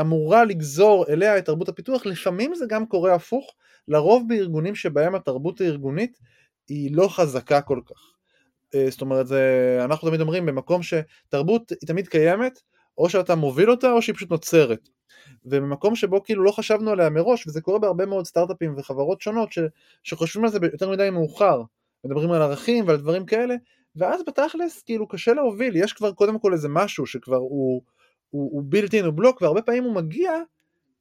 [0.00, 3.54] אמורה לגזור אליה את תרבות הפיתוח, לפעמים זה גם קורה הפוך,
[3.88, 6.18] לרוב בארגונים שבהם התרבות הארגונית
[6.68, 8.14] היא לא חזקה כל כך.
[8.74, 12.60] אה, זאת אומרת, זה, אנחנו תמיד אומרים, במקום שתרבות היא תמיד קיימת,
[12.98, 14.88] או שאתה מוביל אותה או שהיא פשוט נוצרת.
[15.44, 19.58] ובמקום שבו כאילו לא חשבנו עליה מראש, וזה קורה בהרבה מאוד סטארט-אפים וחברות שונות ש,
[20.02, 21.62] שחושבים על זה יותר מדי מאוחר,
[22.04, 23.54] מדברים על ערכים ועל דברים כאלה,
[23.96, 27.82] ואז בתכלס כאילו קשה להוביל, יש כבר קודם כל איזה משהו שכבר הוא,
[28.30, 30.32] הוא, הוא built in, הוא בלוק, והרבה פעמים הוא מגיע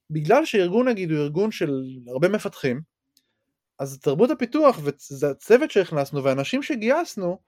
[0.10, 2.82] בגלל שארגון נגיד הוא ארגון של הרבה מפתחים,
[3.80, 4.80] אז תרבות הפיתוח
[5.22, 7.40] והצוות שהכנסנו והאנשים שגייסנו,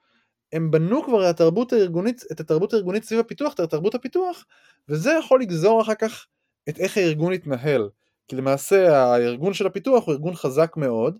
[0.53, 4.45] הם בנו כבר את התרבות הארגונית, את התרבות הארגונית סביב הפיתוח, את תרבות הפיתוח,
[4.89, 6.27] וזה יכול לגזור אחר כך
[6.69, 7.89] את איך הארגון יתנהל.
[8.27, 11.17] כי למעשה הארגון של הפיתוח הוא ארגון חזק מאוד,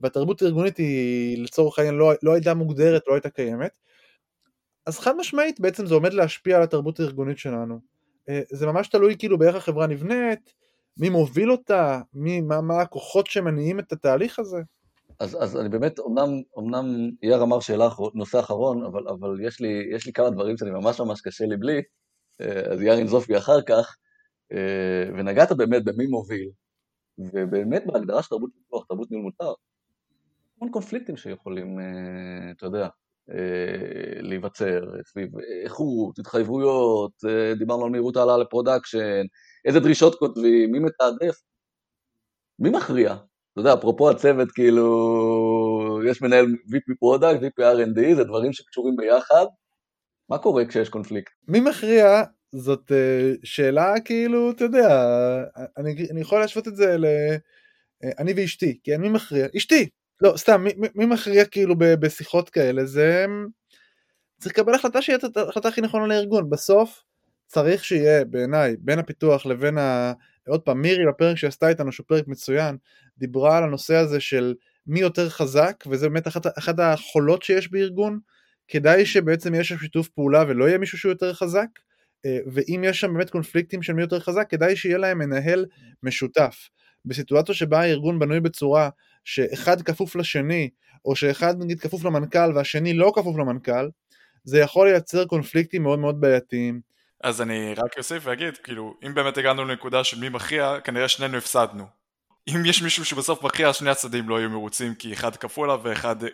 [0.00, 3.78] והתרבות הארגונית היא לצורך העניין לא, לא הייתה מוגדרת, לא הייתה קיימת,
[4.86, 7.80] אז חד משמעית בעצם זה עומד להשפיע על התרבות הארגונית שלנו.
[8.28, 10.54] אה, זה ממש תלוי כאילו באיך החברה נבנית,
[10.96, 14.58] מי מוביל אותה, מי, מה, מה הכוחות שמניעים את התהליך הזה.
[15.20, 19.82] אז, אז אני באמת, אמנם, אמנם יאיר אמר שאלה, נושא אחרון, אבל, אבל יש, לי,
[19.94, 21.82] יש לי כמה דברים שאני ממש ממש קשה לי בלי,
[22.40, 23.96] אה, אז יאיר ינזוף בי אחר כך,
[24.52, 26.50] אה, ונגעת באמת במי מוביל,
[27.18, 29.52] ובאמת בהגדרה של תרבות פיתוח, תרבות ניהול מותר,
[30.60, 32.88] המון קונפליקטים שיכולים, אה, אתה יודע,
[33.30, 35.28] אה, להיווצר סביב
[35.64, 39.22] איכות, התחייבויות, אה, דיברנו על מהירות העלאה ל production,
[39.64, 41.36] איזה דרישות כותבים, מי מתעדף.
[42.58, 43.12] מי מכריע?
[43.12, 49.46] אתה יודע, אפרופו הצוות, כאילו, יש מנהל VP product, VP R&D, זה דברים שקשורים ביחד.
[50.30, 51.32] מה קורה כשיש קונפליקט?
[51.48, 52.92] מי מכריע זאת
[53.44, 54.88] שאלה כאילו, אתה יודע,
[55.76, 57.06] אני, אני יכול להשוות את זה ל...
[58.18, 59.46] אני ואשתי, כן, מי מכריע?
[59.56, 59.88] אשתי!
[60.20, 60.64] לא, סתם,
[60.94, 62.84] מי, מכריע כאילו בשיחות כאלה?
[62.84, 63.26] זה...
[64.40, 66.50] צריך לקבל החלטה שהיא ההחלטה הכי נכונה לארגון.
[66.50, 67.02] בסוף
[67.46, 70.12] צריך שיהיה, בעיניי, בין הפיתוח לבין ה...
[70.48, 72.76] עוד פעם, מירי בפרק שעשתה איתנו, שהוא פרק מצוין,
[73.18, 74.54] דיברה על הנושא הזה של
[74.86, 78.18] מי יותר חזק, וזה באמת אחת, אחת החולות שיש בארגון.
[78.68, 81.68] כדאי שבעצם יש שם שיתוף פעולה ולא יהיה מישהו שהוא יותר חזק,
[82.26, 85.66] אה, ואם יש שם באמת קונפליקטים של מי יותר חזק, כדאי שיהיה להם מנהל
[86.02, 86.68] משותף.
[87.04, 88.88] בסיטואציה שבה הארגון בנוי בצורה
[89.28, 90.70] שאחד כפוף לשני,
[91.04, 93.88] או שאחד נגיד כפוף למנכ"ל והשני לא כפוף למנכ"ל,
[94.44, 96.80] זה יכול לייצר קונפליקטים מאוד מאוד בעייתיים.
[97.24, 101.36] אז אני רק אוסיף ואגיד, כאילו, אם באמת הגענו לנקודה של מי מכריע, כנראה שנינו
[101.36, 101.84] הפסדנו.
[102.48, 106.24] אם יש מישהו שבסוף מכריע, שני הצדדים לא יהיו מרוצים כי אחד כפו עליו ואחד
[106.24, 106.30] אה,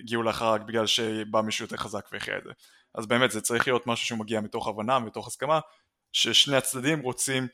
[0.00, 2.50] הגיעו לאחר רק בגלל שבא מישהו יותר חזק והכריע את זה.
[2.94, 5.60] אז באמת זה צריך להיות משהו שמגיע מתוך הבנה, מתוך הסכמה,
[6.12, 7.46] ששני הצדדים רוצים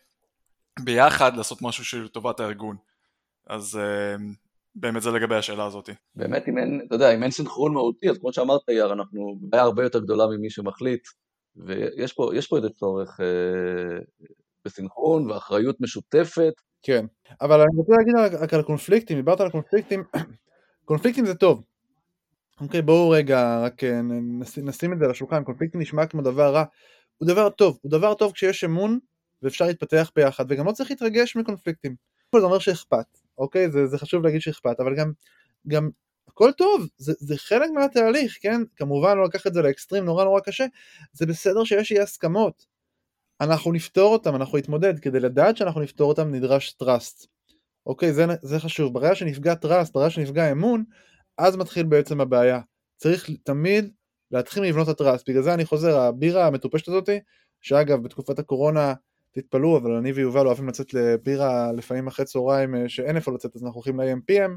[0.81, 2.77] ביחד לעשות משהו של לטובת הארגון.
[3.47, 4.17] אז אה,
[4.77, 5.91] באמת זה לגבי השאלה הזאת.
[6.15, 9.63] באמת אם אין, אתה יודע, אם אין סינכרון מהותי, אז כמו שאמרת יאר, אנחנו בעיה
[9.63, 11.03] הרבה יותר גדולה ממי שמחליט,
[11.57, 13.99] ויש פה, פה איזה צורך אה,
[14.65, 16.53] בסינכרון ואחריות משותפת.
[16.83, 17.07] כן,
[17.41, 20.05] אבל אני רוצה להגיד רק על קונפליקטים, דיברת על קונפליקטים,
[20.85, 21.63] קונפליקטים זה טוב,
[22.61, 24.01] אוקיי, בואו רגע רק אה,
[24.41, 26.65] נשים, נשים את זה על השולחן, קונפליקט נשמע כמו דבר רע,
[27.19, 28.99] הוא דבר טוב, הוא דבר טוב כשיש אמון
[29.43, 31.95] ואפשר להתפתח ביחד, וגם לא צריך להתרגש מקונפליקטים.
[32.37, 33.07] זה אומר שאכפת,
[33.39, 33.71] אוקיי?
[33.71, 35.13] זה, זה חשוב להגיד שאכפת, אבל גם,
[35.69, 35.91] גם
[36.29, 38.61] הכל טוב, זה, זה חלק מהתהליך, כן?
[38.77, 40.67] כמובן לא לקח את זה לאקסטרים נורא נורא קשה,
[41.13, 42.67] זה בסדר שיש אי הסכמות.
[43.41, 47.27] אנחנו נפתור אותם, אנחנו נתמודד, כדי לדעת שאנחנו נפתור אותם נדרש טראסט.
[47.87, 48.95] אוקיי, זה, זה חשוב.
[48.95, 50.85] ברגע שנפגע טראסט, ברגע שנפגע אמון,
[51.39, 52.61] אז מתחיל בעצם הבעיה.
[52.97, 53.91] צריך תמיד
[54.31, 55.29] להתחיל לבנות את הטראסט.
[55.29, 57.21] בגלל זה אני חוזר, הבירה המטופשת הזאתי,
[57.61, 58.95] שאגב בתקופת הקורונה,
[59.37, 63.65] תתפלאו, אבל אני ויובל אוהבים לצאת לבירה לפעמים אחרי צהריים אה, שאין איפה לצאת, אז
[63.65, 64.51] אנחנו הולכים ל-AMPM,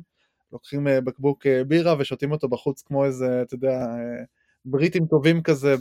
[0.52, 3.86] לוקחים אה, בקבוק אה, בירה ושותים אותו בחוץ כמו איזה, אתה יודע,
[4.66, 5.76] בריטים טובים כזה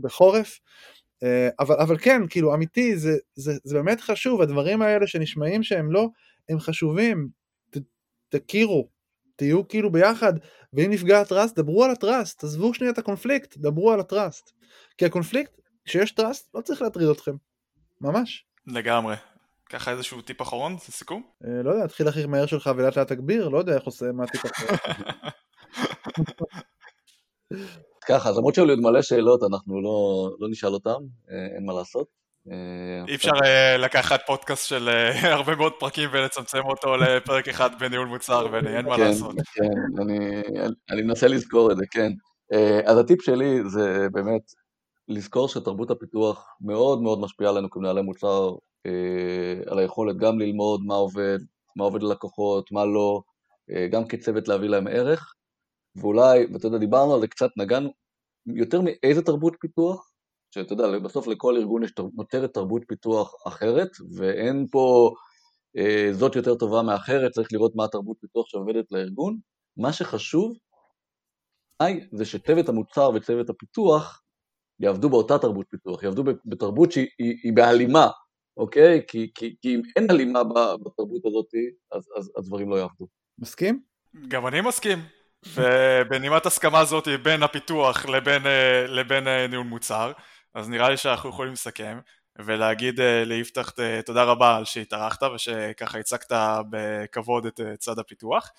[0.00, 0.60] בחורף.
[1.60, 6.08] אבל, אבל כן, כאילו אמיתי, זה, זה, זה באמת חשוב, הדברים האלה שנשמעים שהם לא,
[6.48, 7.28] הם חשובים,
[7.70, 7.76] ת,
[8.28, 8.88] תכירו,
[9.36, 10.32] תהיו כאילו ביחד,
[10.72, 14.07] ואם נפגע ה trust, דברו על ה trust, עזבו שנייה את הקונפליקט, דברו על ה
[14.07, 14.50] trust.
[14.98, 17.47] כי הקונפליקט, כשיש trust, לא צריך להטריד אתכם.
[18.00, 18.44] ממש.
[18.66, 19.16] לגמרי.
[19.68, 21.22] ככה איזשהו טיפ אחרון, זה סיכום?
[21.44, 24.24] אה, לא יודע, תתחיל הכי מהר שלך ולאט לאט תגביר, לא יודע איך עושה, מה
[24.24, 24.76] הטיפ אחרון.
[28.08, 30.98] ככה, למרות שהיו לי עוד מלא שאלות, אנחנו לא, לא נשאל אותם,
[31.30, 32.06] אה, אין מה לעשות.
[32.50, 33.32] אה, אי אפשר
[33.78, 34.88] לקחת פודקאסט של
[35.38, 39.34] הרבה מאוד פרקים ולצמצם אותו לפרק אחד בניהול מוצר, ואין מה כן, לעשות.
[39.54, 40.02] כן,
[40.90, 42.12] אני מנסה לזכור את זה, כן.
[42.86, 44.42] אז הטיפ שלי זה באמת
[45.08, 48.54] לזכור שתרבות הפיתוח מאוד מאוד משפיעה עלינו כמנהלי מוצר,
[49.66, 51.38] על היכולת גם ללמוד מה עובד,
[51.76, 53.22] מה עובד ללקוחות, מה לא,
[53.90, 55.34] גם כצוות להביא להם ערך,
[55.96, 57.90] ואולי, ואתה יודע, דיברנו על זה קצת, נגענו
[58.46, 60.12] יותר מאיזה תרבות פיתוח,
[60.50, 65.14] שאתה יודע, בסוף לכל ארגון יש נותרת תרבות פיתוח אחרת, ואין פה
[65.76, 69.38] אה, זאת יותר טובה מאחרת, צריך לראות מה התרבות פיתוח שעובדת לארגון.
[69.76, 70.56] מה שחשוב,
[71.80, 74.22] היי, זה שצוות המוצר וצוות הפיתוח
[74.80, 78.08] יעבדו באותה תרבות פיתוח, יעבדו בתרבות שהיא היא, היא בהלימה,
[78.56, 79.02] אוקיי?
[79.08, 80.44] כי, כי, כי אם אין הלימה
[80.84, 81.50] בתרבות הזאת,
[81.92, 83.06] אז, אז, אז דברים לא יעבדו.
[83.38, 83.80] מסכים?
[84.28, 84.98] גם אני מסכים.
[85.46, 90.12] ובנימת הסכמה הזאת בין הפיתוח לבין, אה, לבין אה, ניהול מוצר,
[90.54, 91.98] אז נראה לי שאנחנו יכולים לסכם
[92.38, 93.72] ולהגיד אה, ליפתח
[94.06, 96.32] תודה רבה על שהתארחת ושככה הצגת
[96.70, 98.50] בכבוד את צד הפיתוח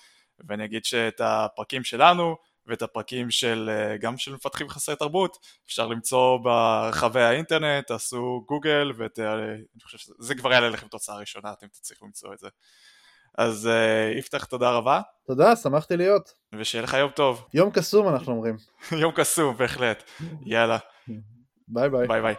[0.48, 2.36] ואני אגיד שאת הפרקים שלנו
[2.70, 9.82] ואת הפרקים של גם של מפתחים חסרי תרבות אפשר למצוא ברחבי האינטרנט, תעשו גוגל ואני
[9.82, 12.48] חושב שזה כבר יעלה לכם תוצאה ראשונה, אתם תצליחו למצוא את זה.
[13.38, 13.68] אז
[14.18, 15.00] יפתח תודה רבה.
[15.26, 16.32] תודה, שמחתי להיות.
[16.58, 17.48] ושיהיה לך יום טוב.
[17.54, 18.56] יום קסום אנחנו אומרים.
[19.02, 20.10] יום קסום, בהחלט.
[20.46, 20.78] יאללה.
[21.68, 22.08] ביי ביי.
[22.08, 22.34] ביי ביי.